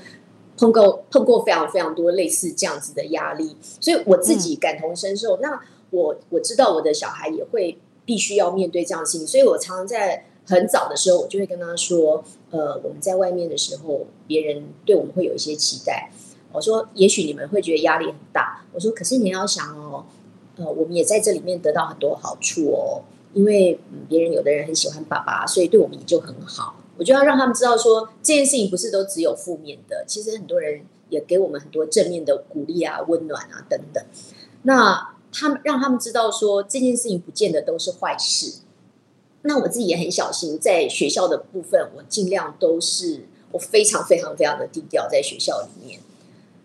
[0.58, 5.36] 碰过碰过非常非常多类似这样子的压力，所以我自己感同身受。
[5.36, 7.78] 嗯、那我我知道我的小孩也会。
[8.04, 16.10] 必须要面对这样的事情，所以我常常在很早的时候，我就会跟他说：“呃，我们在外面的时候，别人对我们会有一些期待。
[16.50, 18.64] 我说，也许你们会觉得压力很大。
[18.72, 20.04] 我说，可是你要想哦，
[20.56, 23.02] 呃，我们也在这里面得到很多好处哦，
[23.34, 26.76] 因为别人有的人很喜欢爸爸，所以对我们也就很好。
[26.98, 34.04] 我就要让他们知道说，这件事情不是都只有负面的，其实很多人也给我们很多正面的鼓励啊、温暖啊等等。
[34.62, 35.10] 那。
[35.34, 38.60] 他们让他们知道说，这件事情不见得都是坏事。
[39.40, 46.00] 那我自己也很小心，在学校的部分，我尽量都是我非常非常非常的低调在学校里面。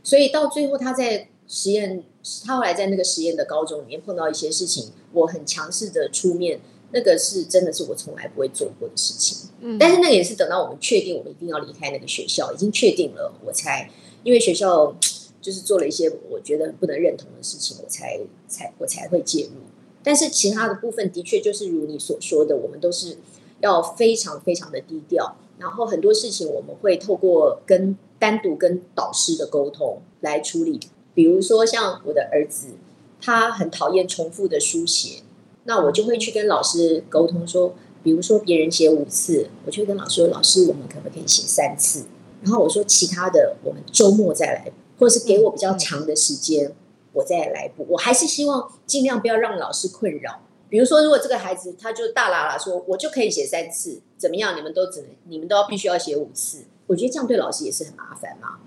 [0.03, 2.03] 所以到最后，他在实验，
[2.45, 6.59] 他后来在那个实验的高中里面碰到一些事情，我很强势的出面，
[6.91, 9.49] 那个是真的是我从来不会做过的事情。
[9.61, 13.89] 嗯，但是那个也是等到我们确定我们一定要离开那个学校，已经确定了，我才
[14.23, 14.95] 因为学校。
[15.39, 19.61] 就是做了一些我觉得不能认同的事情，我才才我才会介入。
[20.03, 23.17] 但是其他的部分的确就是如你所说的，我们都是
[23.61, 25.37] 要非常非常的低调。
[25.57, 30.81] 然后很多事情我们会透过跟单独跟导师的沟通来处理。
[31.17, 32.75] 比如说像我的儿子，
[33.19, 35.23] 他很讨厌重复的书写，
[35.63, 42.05] 那我就会去跟老师沟通说，比如说别人写五次，我就跟老师说，老师我们可不可以写三次？
[42.43, 44.71] 然后我说其他的我们周末再来。
[44.99, 46.71] 或者是给我比较长的时间，
[47.13, 47.85] 我再来补。
[47.89, 50.41] 我还是希望尽量不要让老师困扰。
[50.69, 54.57] 比如说，如果这个孩子他就大喇喇说，我就可以写三次，怎么样？
[54.57, 56.63] 你们都只能，你们都要必须要写五次。
[56.87, 58.57] 我觉得这样对老师也是很麻烦嘛。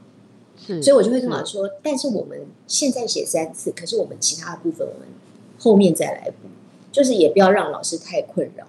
[0.67, 5.09] 是，所以我就会跟老师说，但是我们现在写三次，可是我们其他的部分我们
[5.59, 6.49] 后面再来补，
[6.93, 8.67] 就是也不要让老师太困扰。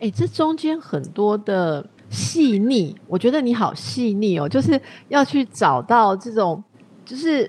[0.00, 6.62] 哎，这中间很多的细腻，我觉得你好细腻哦，就是要去找到这种。
[7.08, 7.48] 就是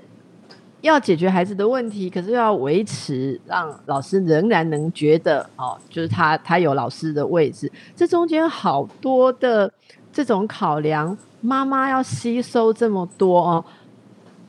[0.82, 7.71] 要解决孩子的问题，可是又要维持让老师仍然能觉得哦，就是他他有老师的位置。
[7.95, 9.73] 这中间好多的
[10.17, 13.63] 这种考量，妈妈要吸收这么多哦。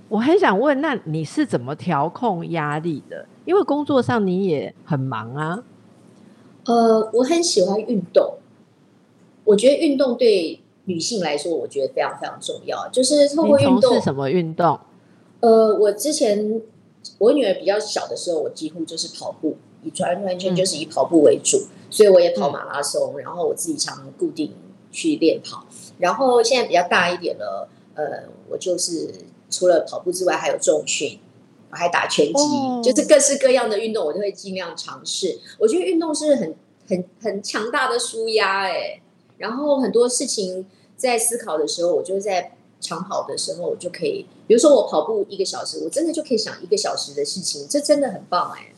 [0.08, 3.26] 我很想问，那你是怎么调控压力的？
[3.44, 5.62] 因为工作上你也很忙啊。
[6.64, 8.38] 呃，我很喜欢运动，
[9.44, 12.88] 我觉得运动对女性来说，我觉得非常非常重要。
[12.88, 14.80] 就是透过运动，是什么运动？
[15.40, 16.62] 呃，我之前
[17.18, 24.54] 我女儿比较小的时候，我几乎就是跑步，以完完全就是以跑步为主，嗯、所以我也跑马拉松，嗯、然后我自己常固定
[24.90, 25.66] 去练跑。
[25.98, 29.12] 然后现在比较大一点了，呃，我就是
[29.50, 31.18] 除了跑步之外，还有重训，
[31.70, 32.82] 我还打拳击，oh.
[32.84, 35.40] 就是各式各样的运动，我都会尽量尝试。
[35.58, 36.54] 我觉得运动是很
[36.88, 39.00] 很很强大的舒压，哎，
[39.38, 48.72] 然后很多事情在思考的时候，我就在长跑的时候，我就可以，比如说我跑步一个小时，我真的就可以想一个小时的事情，这真的很棒，哎，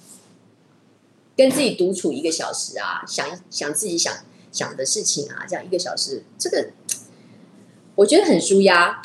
[1.37, 4.15] 跟自己独处一个小时啊，想想自己想
[4.53, 6.71] 想的事情啊，这样一个小时，这个
[7.95, 9.03] 我觉得很舒压。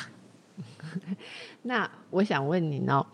[1.64, 3.06] 那我想问你呢？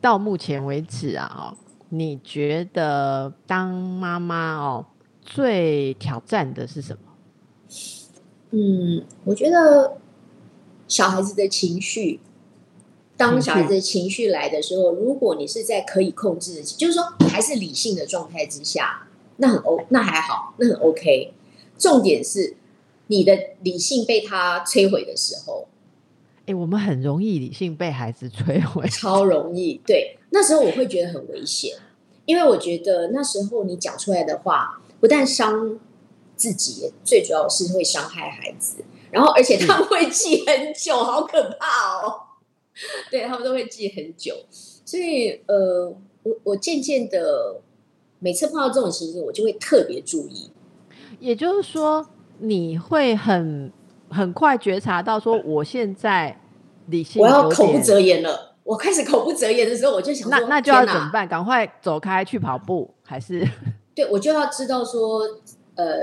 [0.00, 1.56] 到目前为止啊，哦，
[1.88, 4.86] 你觉得当妈妈哦
[5.22, 7.00] 最挑战的是什么？
[8.50, 9.96] 嗯，我觉得
[10.86, 12.20] 小孩子的情绪，
[13.16, 21.32] 当小孩子的情绪来的时候，如果你是在可以控制的，就是说还是理性的状态之下，那很 O，那还好，那很 OK。
[21.78, 22.56] 重点是
[23.06, 25.68] 你的理性被他摧毁的时候。
[26.40, 29.80] 哎、欸，我们很容易理性被孩子摧毁，超容易。
[29.86, 31.74] 对，那时候我会觉得很危险，
[32.26, 35.80] 因为我觉得那时候你讲出来的话，不但伤
[36.36, 38.84] 自己，最主要是会伤害孩子。
[39.10, 42.20] 然后，而且他们会记很久，好可怕哦。
[43.10, 44.34] 对，他们都会记很久，
[44.84, 47.60] 所以呃，我我渐渐的
[48.18, 50.50] 每次碰到这种情形，我就会特别注意。
[51.24, 52.06] 也就是说，
[52.38, 53.72] 你会很。
[54.10, 56.38] 很快觉察到说，我现在
[56.86, 58.54] 理性，我要口不择言了。
[58.62, 61.26] 我开始口不择言的时候，我就想说，那那就要怎么办？
[61.26, 63.44] 赶快走开去跑步，还是？
[63.92, 65.22] 对，我就要知道说，
[65.74, 65.98] 呃，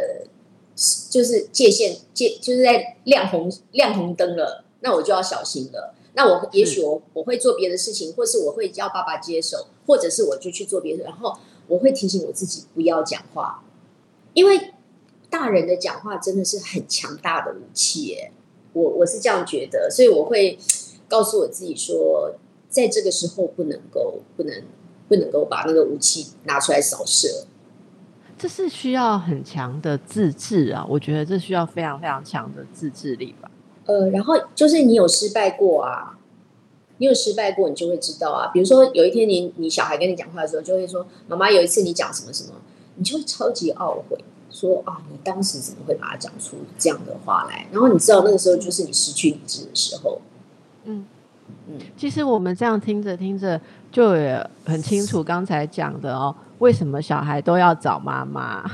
[1.10, 5.94] 就是界限界，就是在亮红亮红灯了，那我就要小心了。
[6.14, 13.64] 那我也许我我会做别的事情，或是我会叫爸爸接手，或者是我就去做别的，然后我会提醒我自己不要讲话，
[14.34, 14.74] 因为。
[15.32, 18.32] 大人的讲话真的是很强大的武器耶，
[18.74, 20.60] 我我是这样觉得，所以我会
[21.08, 22.36] 告诉我自己说，
[22.70, 24.62] 在这个时候不能够不能
[25.08, 27.46] 不能够把那个武器拿出来扫射，
[28.38, 33.50] 这是需要很强的自制啊，我觉得这需要非常非常强的自制力吧。
[33.86, 36.18] 呃，然后就是你有失败过啊，
[36.98, 38.52] 你有失败过，你就会知道啊。
[38.54, 42.56] 比如说有一天你你小孩跟你讲话的时候，就会说妈妈有一次你讲什么什么，
[42.96, 44.18] 你就会超级懊悔。
[44.52, 47.66] 说啊，你当时怎么会把它讲出这样的话来？
[47.72, 50.22] 然后你知道那个时候就是你失去理智的时候。
[50.84, 51.06] 嗯
[51.68, 53.60] 嗯，其实我们这样听着听着，
[53.92, 58.42] 就也很清楚刚才讲的哦，为什么小孩都要找妈妈？
[58.42, 58.72] 啊、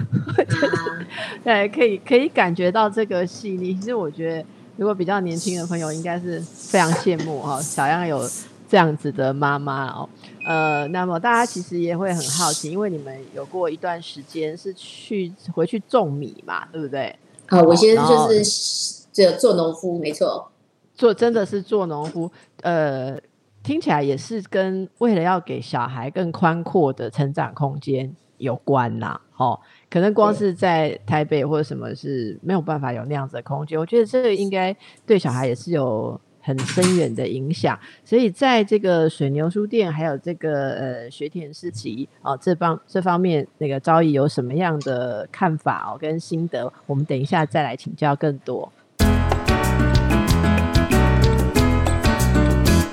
[1.43, 3.73] 对，可以可以感觉到这个细腻。
[3.75, 4.45] 其实我觉得，
[4.77, 8.21] 如果比较年轻的朋友，应该是非常羡慕哈、哦，小样有
[8.67, 10.09] 这样子的妈妈哦。
[10.45, 17.13] 呃，那么大家其实也会很好奇，因为你们有过一段时间是去回去种米嘛，对不对？
[17.47, 20.49] 好，我先就是这做农夫，没错，
[20.95, 22.31] 做真的是做农夫。
[22.61, 23.17] 呃，
[23.61, 29.19] 听起来也是跟为了要给小孩更宽阔的成长空间有关啦。
[29.35, 33.77] 哦，可能光是在台北或者什么是没有办法有那样子的空间。
[33.77, 34.75] 我觉得这个应该
[35.05, 36.19] 对小孩也是有。
[36.47, 46.71] 很深远的影响，所以在这个水牛书店，还有这个呃学田市集哦，这方这方面，那个昭仪有什么样的看法哦，跟心得？
[46.85, 48.71] 我们等一下再来请教更多。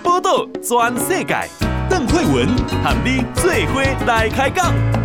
[0.03, 1.37] 报道全世界，
[1.89, 2.49] 邓惠文
[2.83, 5.04] 喊你做伙来开讲。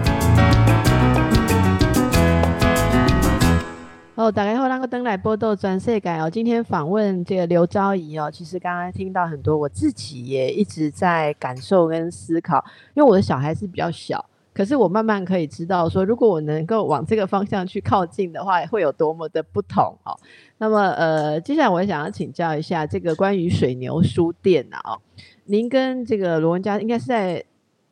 [4.20, 6.30] 哦，大家好，那个登来报道全世改哦。
[6.30, 12.62] 今天访问这个刘昭仪哦，其实刚刚听到很多，我自己也一直在感受跟思考。
[12.96, 20.14] 因为我的小孩是比较小，可是我慢慢可以知道说，如果我能够往这个方向去靠近的话，会有多么的不同哦。
[20.58, 25.00] 那么呃，接下来我想要请教一下这个关于水牛书店啊，哦，
[25.46, 27.42] 您跟这个罗文佳应该是在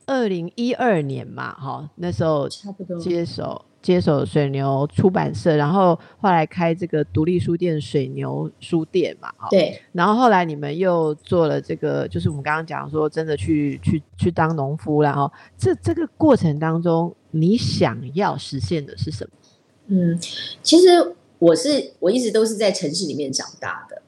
[0.06, 3.63] 二零一二年嘛，哈，哦，那时候差不多接手。
[3.82, 9.80] 接手水牛出版社，然后后来开这个独立书店水牛书店嘛，对。
[9.94, 19.32] 然后后来你们又做了这个，就是我们刚刚讲说，真的去去去当农夫，然后这这个过程当中，你想要实现的是什么？
[19.88, 20.20] 嗯，
[20.62, 24.01] 其实我是我一直都是在城市里面长大的。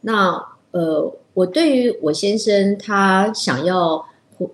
[0.00, 4.06] 那呃，我对于我先生他想要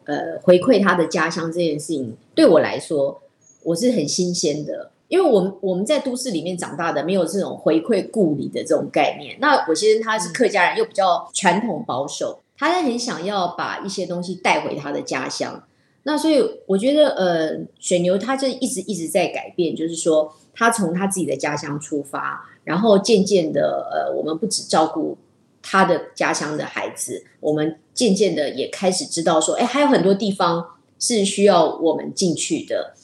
[0.07, 3.21] 呃回馈他的家乡这件事情，对我来说。
[3.67, 9.37] 我是很新鲜的，因为我们我们在都市里面长大的，没有这种回馈故里的这种概念。
[9.41, 15.65] 那我先生他是客家人，又比较传统保守，他很想要把一些东西带回他的家乡。
[16.05, 25.19] 那所以我觉得，呃，水牛他就一直一直在改变，就是说他从他自己的家乡出发，然后渐渐的，呃，我们不只照顾
[25.61, 30.65] 他的家乡的孩子，我们渐渐的也开始知道说，哎，还有很多地方
[31.01, 32.95] 是需要我们进去的。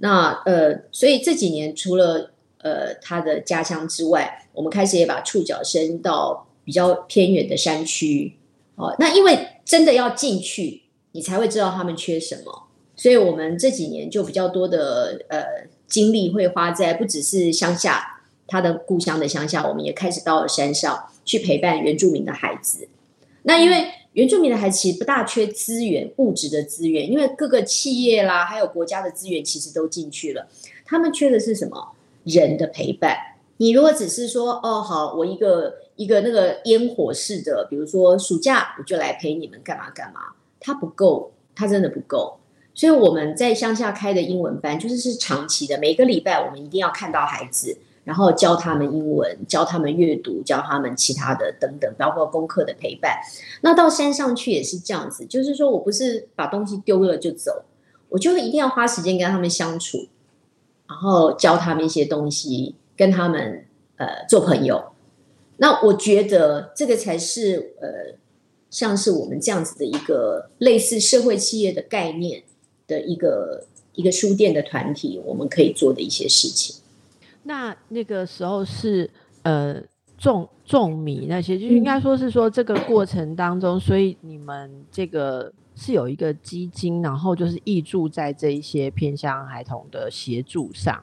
[0.00, 8.34] 那呃，所以这几年除了呃他的家乡之外，我们开始也把触角伸到比较偏远的山区。
[8.76, 10.82] 哦，那因为真的要进去，
[11.12, 12.66] 你才会知道他们缺什么。
[12.96, 15.44] 所以我们这几年就比较多的呃
[15.86, 22.88] 精力会花在不只是乡下，他的故乡的乡下，我们也开始到了山上去陪伴原住民的孩子。
[23.42, 30.48] 那因为原住民的孩子其实不大缺资源，物质的资源，因为各个企业啦，还有国家的资源其实都进去了。
[30.84, 31.92] 他们缺的是什么？
[32.24, 33.16] 人的陪伴。
[33.58, 40.20] 你如果只是说哦好，我一个一个那个烟火式的，比如说暑假我就来陪你们干嘛干嘛，
[40.58, 42.38] 它不够，它真的不够。
[42.74, 47.76] 所以我们在乡下开的英文班，就是是长期的，每个礼拜我们一定要看到孩子，
[48.10, 53.20] 然后教他们英文，教他们阅读，教他们其他的等等，包括功课的陪伴。
[53.60, 57.62] 那到山上去也是这样子，就是说我不是把东西丢了就走，
[58.08, 60.08] 我就一定要花时间跟他们相处，
[60.88, 63.64] 然后教他们一些东西，跟他们
[63.98, 64.92] 呃做朋友。
[65.58, 68.18] 那我觉得这个才是呃，
[68.70, 72.42] 像是我们这样子的一个类似社会企业的概念。
[72.90, 76.74] 的一个一个书店的团体，我们可以做的一些事情。
[77.42, 79.08] 那那个时候是
[79.42, 79.82] 呃
[80.18, 91.02] 种种米那些，就应该说是说这个过程当中，嗯、所以你们这个是有一个基金，然后就是挹注在这一些偏向孩童的协助上。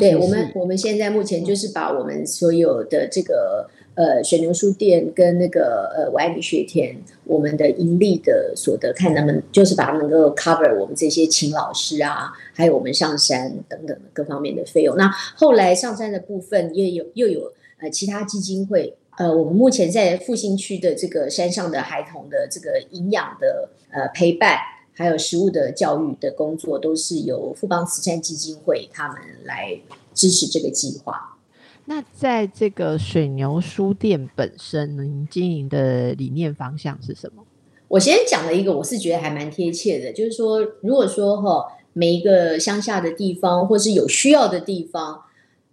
[0.00, 3.70] 对，我们，我们现在目前就是把我们所有的这个。
[3.96, 6.94] 呃，水牛书店跟那个呃，我爱你学田，
[7.24, 14.94] 我们的盈利的所得，看能不能就是把它能够 cover 我们这些请老师啊，还有我们上山等等各方面的费用。
[14.98, 24.58] 那后来上山的部分也有又有呃其他基金会，呃，我们目前在复兴区的这个山上的孩童的这个营养的呃陪伴，
[24.92, 29.80] 还有食物的教育的工作，都是由富邦慈善基金会他们来
[30.12, 31.35] 支持这个计划。
[31.88, 37.44] 那在这个水牛书店本身，您经营的理念方向是什么？
[37.88, 45.22] 我先讲了一个，我是觉得还蛮贴切的，就是说，如果说哈，每一个乡下的地方，或是有需要的地方，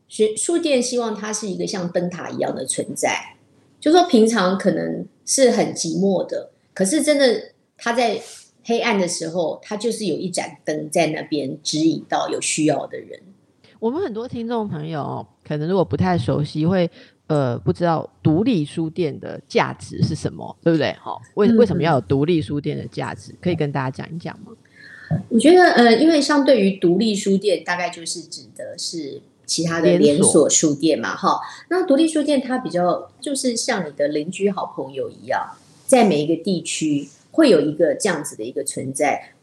[0.07, 3.37] 学书店希望它是一个像灯塔一样的存在。
[3.79, 8.21] 就说平常可能是很寂寞的，可是真的，它在
[8.63, 13.19] 黑暗的时候，它就是有一盏灯在那边指引到有需要的人。
[13.79, 16.89] 我们很多听众朋友可能如果不太熟悉，会
[17.27, 20.93] 呃不知道独立书店的价值是什么，对不对？
[20.99, 23.33] 好，为为什么要有独立书店的价值？
[23.41, 24.51] 可以跟大家讲一讲吗？
[25.29, 31.39] 我觉得呃，因为相对于独立书店，大概就是指的是其他的连锁书店嘛，哈。
[31.69, 35.45] 那独立书店它比较就是像你的邻居、好朋友一样，
[35.85, 39.33] 在每一个地区会有一个这样子的一个存在。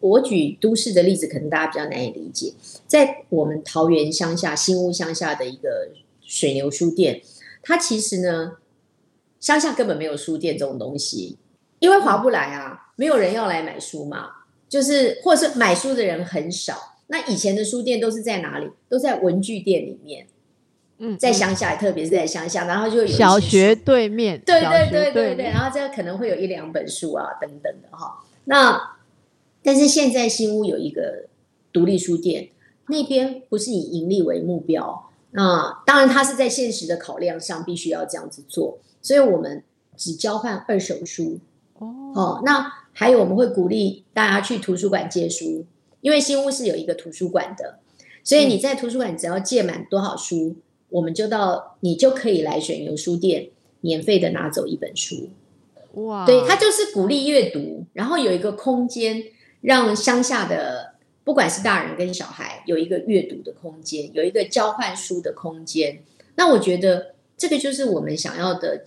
[0.00, 2.52] 我举都市的例子，可能大家比较难以理解。
[2.86, 5.90] 在我们桃园乡下新屋乡下的一个
[6.22, 7.22] 水牛书店，
[7.62, 8.52] 它其实呢，
[9.40, 11.38] 乡下根本没有书店这种东西，
[11.78, 14.28] 因为划不来啊，没有人要来买书嘛，
[14.68, 16.96] 就是或者是买书的人很少。
[17.08, 18.70] 那以前的书店都是在哪里？
[18.88, 20.26] 都在文具店里面。
[20.98, 28.24] 嗯，在乡下，特别是在乡下，然后就有小学对面，对对对对对，然后这可能会有一两本书啊，等等的哈。
[28.46, 28.95] 那
[29.66, 31.26] 但是现在新屋有一个
[31.72, 32.50] 独立书店，
[32.86, 39.64] 那边不是以盈利为目标，那当然它是在现实的考量上必须要这样子做，所以我们
[39.96, 41.40] 只交换二手书
[41.80, 42.42] 哦，哦。
[42.44, 45.64] 那还有我们会鼓励大家去图书馆借书，
[46.00, 47.80] 因为新屋是有一个图书馆的，
[48.22, 50.56] 所以你在图书馆只要借满多少书，嗯、
[50.90, 53.48] 我们就到你就可以来选牛书店
[53.80, 55.30] 免费的拿走一本书。
[55.94, 59.24] 哇，对，它就是鼓励阅读，然后有一个空间。
[59.66, 60.94] 让乡下的
[61.24, 65.98] 不管是大人跟小孩有一个阅读的空间，有一个交换书的空间。
[66.36, 68.84] 那我觉得这个就是我们想要的，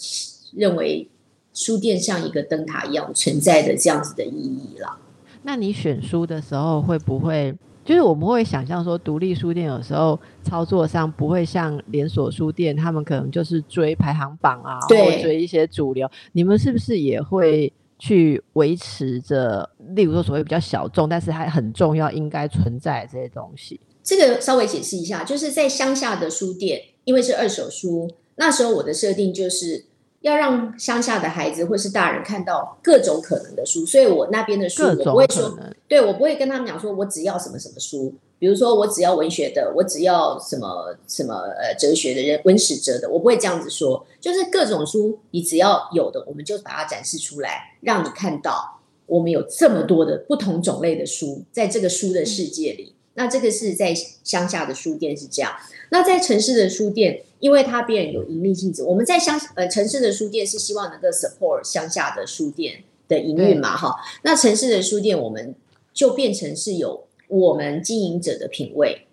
[0.55, 1.09] 认为
[1.53, 4.97] 书店像一个灯塔一样存在的这样子的意义了。
[5.43, 7.53] 那你选书的时候会不会，
[7.83, 16.09] 就是我们会想象说，独立书店有时候操作上不会像连锁书店，他们可能就是追排行榜啊，或追一些主流。
[16.31, 17.73] 你们是不是也会？
[17.99, 23.79] 去维持着，例如说所谓比较小众，但是还很重要，应该存在这些东西。
[24.01, 29.85] 这个稍微解释一下，就是在乡下的书店，因为是二手书，那时候我的设定就是，
[30.21, 35.57] 要让乡下的孩子或是大人看到各种可能的书，所以我那边的书我不会说，
[35.87, 52.93] 对，我不会跟他们讲说我只要什么什么书，比如说我只要文学的，我只要什么什么呃哲学的人文史哲的，我不会这样子说，就是各种书你只要有的，我们就把它展示出来，让你看到我们有这么多的不同种类的书在这个书的世界里。
[53.13, 53.93] 那这个是在
[54.23, 55.53] 乡下的书店是这样，
[55.91, 57.23] 那在城市的书店。
[57.39, 63.95] 因为它变有盈利性质，我们在乡呃城市的书店是希望能够 support 乡下的书店的营运嘛，哈。
[64.23, 65.55] 那城市的书店我们
[65.93, 69.07] 就变成是有我们经营者的品味，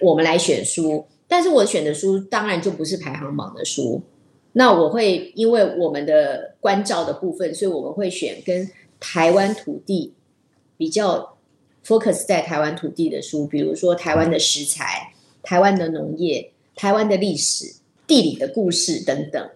[0.00, 4.00] 我们来选书，但是我选的书当然就不是排行榜的书。
[4.52, 8.70] 那我会因为我们的关照的部分，所以我们会选跟
[9.00, 10.14] 台湾土地
[10.76, 11.36] 比较
[11.84, 16.52] focus 在台湾土地的书，比如说台湾的食材、台湾的农业。
[16.80, 17.74] 台湾的历史、
[18.06, 19.50] 地理的故事等等。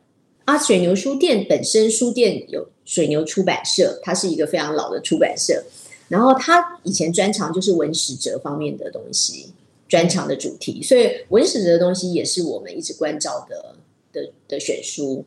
[0.45, 5.65] 啊，水牛书店本身书店有水牛出版社，它是一个非常老的出版社。
[6.09, 9.55] 然后它以前专长就是文史哲方面的东西，
[9.89, 10.83] 专长的主题。
[10.83, 13.77] 所以文史哲的东西也是我们一直关照的
[14.13, 15.25] 的的选书。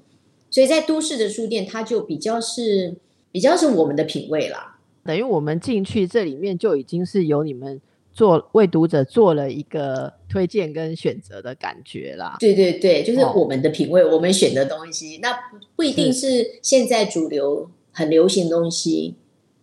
[0.52, 2.93] 所以在都市的书店，它就比较是
[3.32, 4.78] 比较是我们的品味啦。
[5.04, 7.82] 等于我们进去这里面就已经是有你们。
[8.18, 15.30] 做为读者做了一个推荐跟选择的感觉啦，对对对，就是我们的品味，哦、我们选的东西，那
[15.76, 19.18] 不一定是现在主流很流行的东西。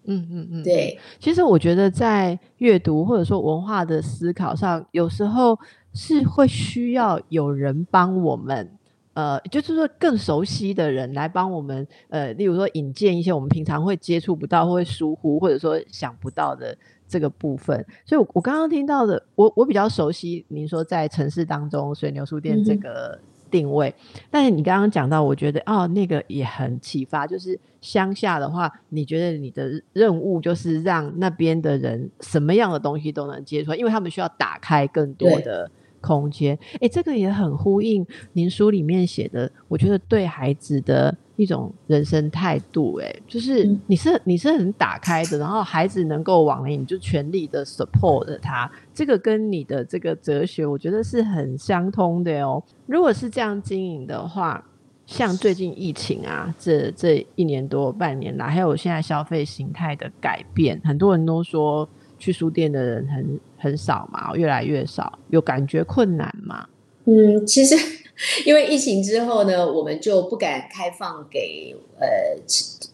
[0.05, 0.97] 嗯嗯嗯，对。
[1.19, 5.59] 其实我觉得在阅读或者说文化的思考上，有时候
[5.93, 8.71] 是会需要有人帮我们，
[9.15, 16.79] 呃，就是说更熟悉的人来帮我们，呃，例如说引荐一些我们平常会接触不到或会疏忽或者说想不到的。
[17.07, 23.19] 这个部分，所以我，刚刚听到的，我我比较熟悉您说在城市当中水牛书店这个
[23.51, 36.59] 定位，嗯、但是你刚刚讲到，我觉得哦，那个也很启发，就是乡下的话，你觉得你的任务就是让那边的人什么样的东西都能接触，因为他们需要打开更多的空间。
[36.81, 41.17] 哎，这个也很呼应您书里面写的，我觉得对孩子的。
[41.37, 48.71] 一种人生态度，欸，哎，就是你是你是很打开的，然后孩子能够往来，你就全力的 support 他。
[48.93, 52.63] 这个跟你的这个哲学，我觉得是很相通的哦。
[52.87, 54.65] 如果是这样经营的话，
[55.07, 66.67] 像最近疫情啊，这这一年多半年来，还有现在消费形态的改变，很多人都说去书店的人很很少嘛，越来越少，有感觉困难吗？
[67.07, 67.75] 嗯，其实。
[68.47, 72.07] 因为疫情之后呢，我们就不敢开放给呃，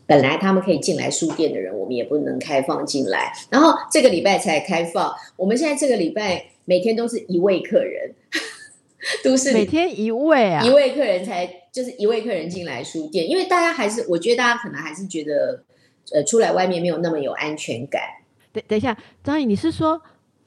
[0.07, 3.33] 本来他们可以进来书店的人，我们也不能开放进来。
[3.51, 8.15] 然后这个礼拜才开放，我们现在这个礼拜每天都是一位客人，
[9.23, 15.63] 都是每天一位啊，一位客人才就是一位客人进来书店，因为大家还是，我觉得大家可能还是觉得，
[16.13, 18.03] 呃，出来外面没有那么有安全感。
[18.53, 20.01] 等等一下，张颖，你是说？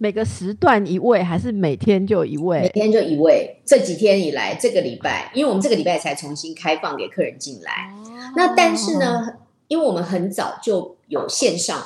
[0.04, 2.60] 每个时段一位，还是每天就一位？
[2.60, 3.62] 每天就一位。
[3.66, 7.90] 这几天以来，这个礼拜，因为我们这个礼拜才重新开放给客人进来。
[7.96, 9.36] 哦、那但是呢，
[9.70, 11.82] 因为我们很早就有线上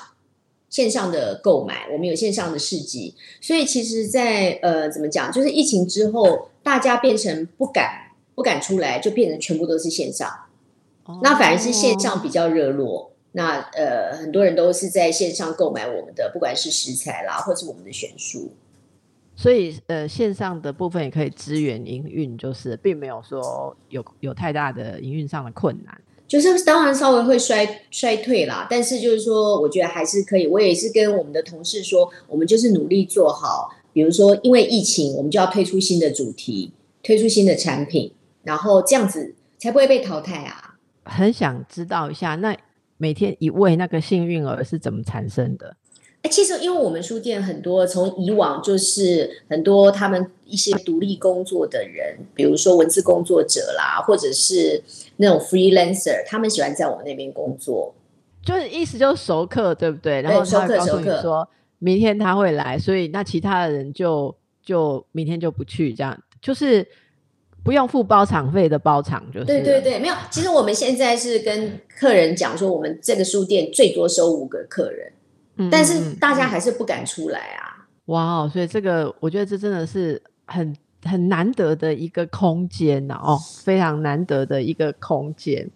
[0.68, 10.28] 线上的购买，我们有线上的市集，所以其实在，在呃怎么讲，就是疫情之后，大家变成不敢不敢出来，就变成全部都是线上。
[11.06, 13.12] 哦、那反而是线上比较热络。
[13.38, 18.52] 那呃，很多人都是在线上购买我们的，不管是食材啦，或是我们的选书。
[19.36, 25.96] 所以呃，线上的部分也可以支援营运，就是并没有说有有太大的营运上的困难。
[26.28, 30.48] 就是当然稍微会衰衰退啦，但是就是说，我觉得还是可以。
[30.48, 33.70] 我也是跟我们的同事说，我们就是努力做好。
[33.94, 36.74] 比如说，因为疫情，我们就要推出新的主题，
[37.04, 38.12] 推出新的产品，
[38.44, 40.76] 然后这样子才不会被淘汰啊。
[41.04, 42.58] 很想知道一下那。
[42.98, 45.76] 每天一位那个幸运儿是怎么产生的？
[46.24, 54.84] 哎，其实因为我们书店很多，从以往就是很多他们一些独立工作的人，比如说文字工作者啦，或者是
[55.18, 57.94] 那种 freelancer，他们喜欢在我们那边工作，
[58.44, 60.22] 就是意思就是熟客，对不对？
[60.22, 61.48] 然后他会告诉你说
[61.80, 66.88] 明天他会来，所以那其他的人就就明天就不去，这样就是。
[67.68, 69.46] 不用付包场费的包场就是。
[69.46, 70.16] 对对对，没有。
[70.32, 75.12] 其实我们现在是跟客人讲说，我们这个书店最多收五个客人，
[75.58, 77.86] 嗯、但是大家还是不敢出来啊。
[78.06, 85.70] 哇哦，所以这个我觉得这真的是很很难得的一个空间呐，哦，非常难得的一个空间。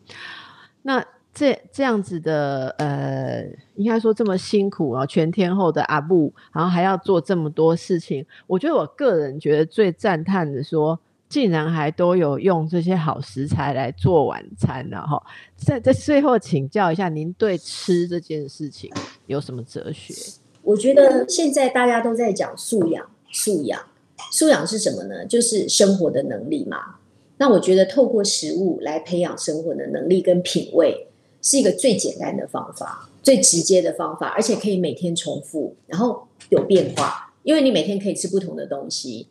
[0.83, 10.97] 那这这样子的呃，应该说这么辛苦啊，全天候的阿布，然后还要做这么多事情，我觉得我个人觉得最赞叹的说。
[11.31, 15.01] 竟然还都有用这些好食材来做晚餐呢！
[15.07, 15.23] 哈，
[15.55, 18.91] 在在最后请教一下，您对吃这件事情
[19.27, 20.13] 有什么哲学？
[20.61, 23.81] 我觉得现在大家都在讲素养，素养，
[24.29, 25.25] 素养是什么呢？
[25.25, 26.97] 就是生活的能力嘛。
[27.37, 31.07] 那我觉得透过食物来培养生活的能力跟品味，
[31.41, 39.27] 是一个最简单的方法，最直接的方法，而且可以每天重复，然后有变化，因为你每天可以吃不同的东西。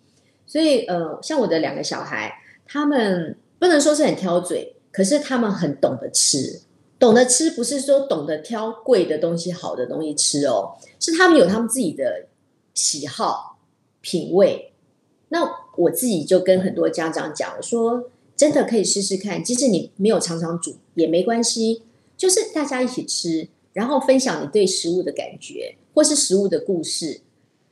[0.51, 6.63] 所以，呃，像我的两个小孩，他们不能说是很挑嘴，可是他们很懂得吃。
[6.99, 12.27] 懂得吃不是说懂得挑贵的东西、好的东西吃哦，是他们有他们自己的
[12.75, 13.61] 喜好、
[14.01, 14.73] 品味。
[15.29, 21.85] 那我自己就跟很多家长讲我说，真的可以试试看，即使你没有常常煮也没关系，
[22.17, 27.21] 就是大家一起吃，然后分享你对食物的感觉，或是食物的故事，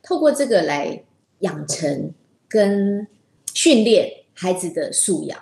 [0.00, 1.02] 透过这个来
[1.40, 2.14] 养成。
[2.48, 3.06] 跟
[3.52, 5.38] 训练孩子的素养，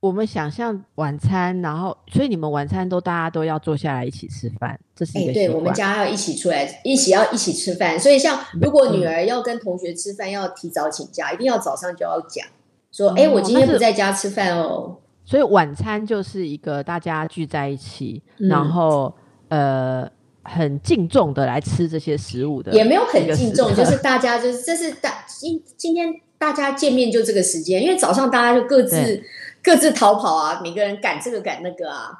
[0.00, 7.98] 我们想象晚餐，然后所以你们晚餐都大家都要坐下来一起吃饭，这是一个对，我们家要一起出来，一起要一起吃饭。
[7.98, 12.46] 所以像如果女儿要跟同学吃饭，要提早请假，嗯、一定要早上就要讲
[12.92, 14.98] 说，哎、嗯，我今天不在家吃饭哦。
[15.24, 19.14] 所以晚餐就是一个大家聚在一起，嗯、然后
[19.48, 20.10] 呃。
[20.44, 26.12] 很敬重的来吃这些食物的，也没有很敬重，就是大家就是这是大今今天
[26.42, 29.22] 大家见面就这个时间，因为早上大家就各自
[29.62, 32.10] 各自逃跑啊，每个人赶这个赶那个啊，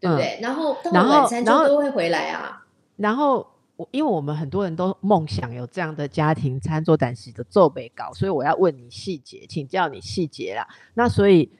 [0.00, 0.38] 对不对？
[0.38, 2.64] 嗯、然后到了晚餐就都会回来啊。
[2.96, 3.46] 然后
[3.76, 10.66] 我因为我们很多人都梦想有这样的家庭餐桌展示的做备稿，所以我要问你细节，请教你细节啦。
[10.94, 11.50] 那所以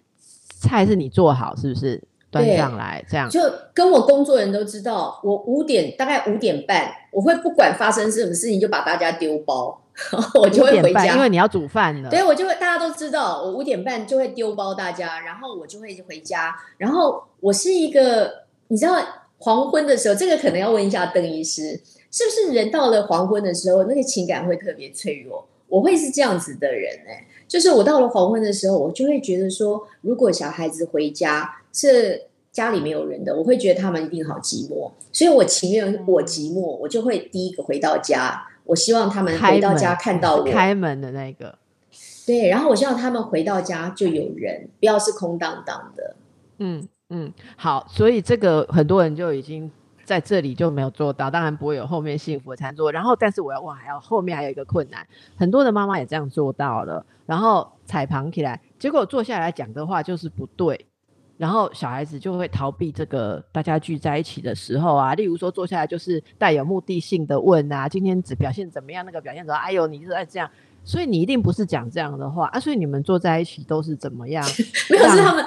[0.58, 2.02] 菜是你做好是不是？
[2.28, 3.40] 端上来，这样就
[3.72, 9.80] 跟我工作人都知道，我五点大概五点半，我会不管发生什么事情，就把大家丢包，
[10.40, 12.10] 我就会回家，因为你要煮饭了。
[12.10, 16.54] 对，我就会大家都知道，我五点半就会丢包大家，然后我就会回家。
[16.78, 18.94] 然后我是一个，你知道
[19.38, 21.80] 黄昏的时候，这个可能要问一下邓医师，
[22.10, 25.46] 是不是人到了黄昏的时候，那个情感会特别脆弱？
[25.68, 31.56] 我会是这样子的人哎、欸，就是我到了黄昏的时候，我就会觉得说，如果小孩子回家。
[31.78, 32.22] 是
[32.52, 38.46] 家里没有人的，我会觉得他们一定好寂寞，所以我情愿我寂寞，我就会第一个回到家。
[38.66, 41.56] 我希望他们回到家看到我开门的那个，
[42.26, 46.16] 对，然后我希望他们回到家就有人，不要是空荡荡的。
[46.58, 49.70] 嗯嗯，好，所以这个很多人就已经
[50.04, 52.90] 在这里就没有做到，当然不会有后面幸福的餐桌。
[52.90, 55.06] 然后，但是我要问，还有后面还有一个困难，
[55.36, 60.86] 很多的妈妈也这样做到了，然后彩旁起来，结果坐下来讲的话就是不对。
[61.38, 69.62] 然后小孩子就会逃避这个大家聚在一起的时候啊，例如说坐下来就是带有目的性的问啊，今天只表现怎么样，那个表现怎么样？
[69.62, 70.50] 哎呦，你是在这样，
[70.82, 74.42] 所以你一定不是讲这样的话啊，所以你们坐在一起都是怎么样？
[74.88, 75.46] 没有，是他们，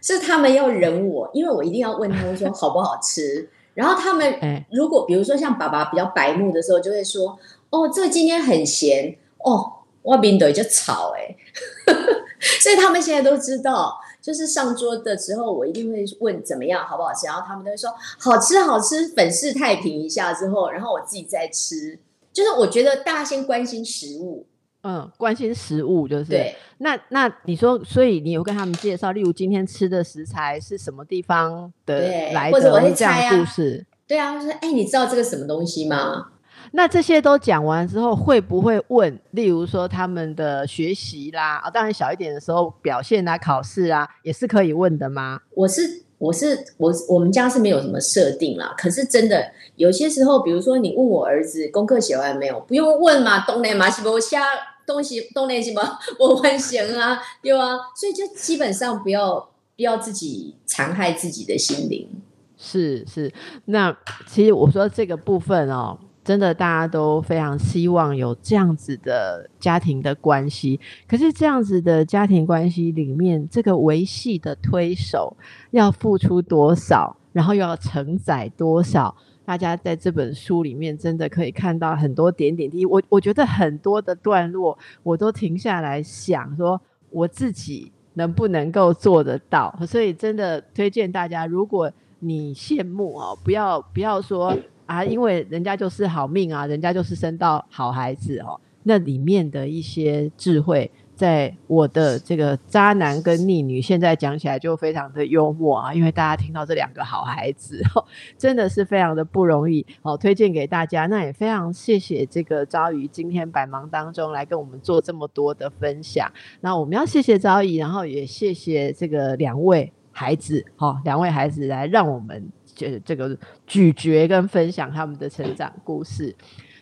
[0.00, 3.50] 是他们要忍我，因为我一定要问他们说好不好吃。
[3.74, 4.34] 然后他们
[4.72, 9.14] 如果比如说像爸爸比较白目的时候，就会说哦，这个今天很咸
[9.44, 9.72] 哦，
[10.04, 11.36] 外面的就吵哎，
[12.40, 14.00] 所以他们现在都知道。
[14.28, 21.98] 就是上桌的时候，我一定会问怎么样，好不好吃，然后他们都会说好吃好吃，粉饰太平一下之后，然后我自己再吃。
[22.30, 24.44] 就是我觉得大家先关心食物，
[24.82, 26.26] 嗯，关心食物就是。
[26.26, 26.54] 对。
[26.76, 32.00] 那那你说，所以你有跟他们介绍，例如今天吃的食材是什么地方的
[32.32, 33.86] 来的，或者我会猜啊，这样故事。
[34.06, 36.32] 对啊，我说哎，你知道这个什么东西吗？
[36.72, 39.18] 那这些都讲完之后，会不会问？
[39.30, 45.40] 例如说他们的学习啦，啊，当然小一点的时候表现啊、考试啊，也是可以问的吗？
[45.54, 48.74] 我是我是我我们家是没有什么设定啦。
[48.76, 54.42] 可是真的有些时候，比如说你问我儿子功课写完没有，不用问嘛，东内嘛，什么下
[54.86, 55.82] 东西东内什么
[56.18, 62.08] 我完成啊，对啊，所以就基本上不要不要自己残害自己的心灵。
[62.56, 63.32] 是是，
[63.66, 63.96] 那
[64.26, 65.98] 其实我说这个部分哦。
[66.28, 70.78] 真的，大家都非常希望有这样子的家庭的关系。
[71.08, 75.34] 可是，这样子的家庭关系里面，这个维系的推手
[75.70, 79.16] 要付出多少，然后又要承载多少？
[79.46, 82.84] 大家在这本书里面真的可以看到很多点点滴滴。
[82.84, 89.74] 我我觉得很多的段落，我都停下来想说，我自己能不能够做得到？
[89.86, 94.54] 所以，真的推荐大家，如果你羡慕哦，不要不要说。
[94.88, 98.58] 啊，因为人家就是好命啊，人家就是生到好孩子哦。
[98.84, 107.82] 那里面的一些智慧，在我的这个渣男跟逆女，现在讲起来就非常的幽默啊，因为大家听到这两个好孩子，
[108.38, 111.04] 真的是非常的不容易，好推荐给大家。
[111.06, 116.32] 那也非常谢谢这个昭仪今天百忙当中来跟我们做这么多的分享。
[116.62, 122.48] 那我们要谢谢昭仪，然后也谢谢这个两位孩子，哈，两位孩子来让我们
[122.78, 126.34] 这这个咀嚼跟分享他们的成长故事。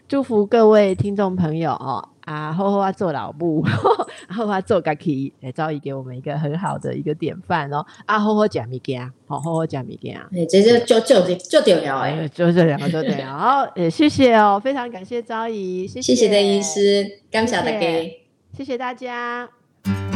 [0.07, 3.61] 祝福各位听众朋友哦，啊，好好啊做老母，
[4.29, 17.81] 好好啊做家己，来昭仪给我们一个很好的一个典范哦，啊，好好讲物件，好好好讲物件，哎，这是就就就重要哎，就这两个就重要，好，也谢谢哦，非常感谢昭仪，谢谢谢谢邓医师，感谢大家，
[18.57, 20.16] 谢谢大家。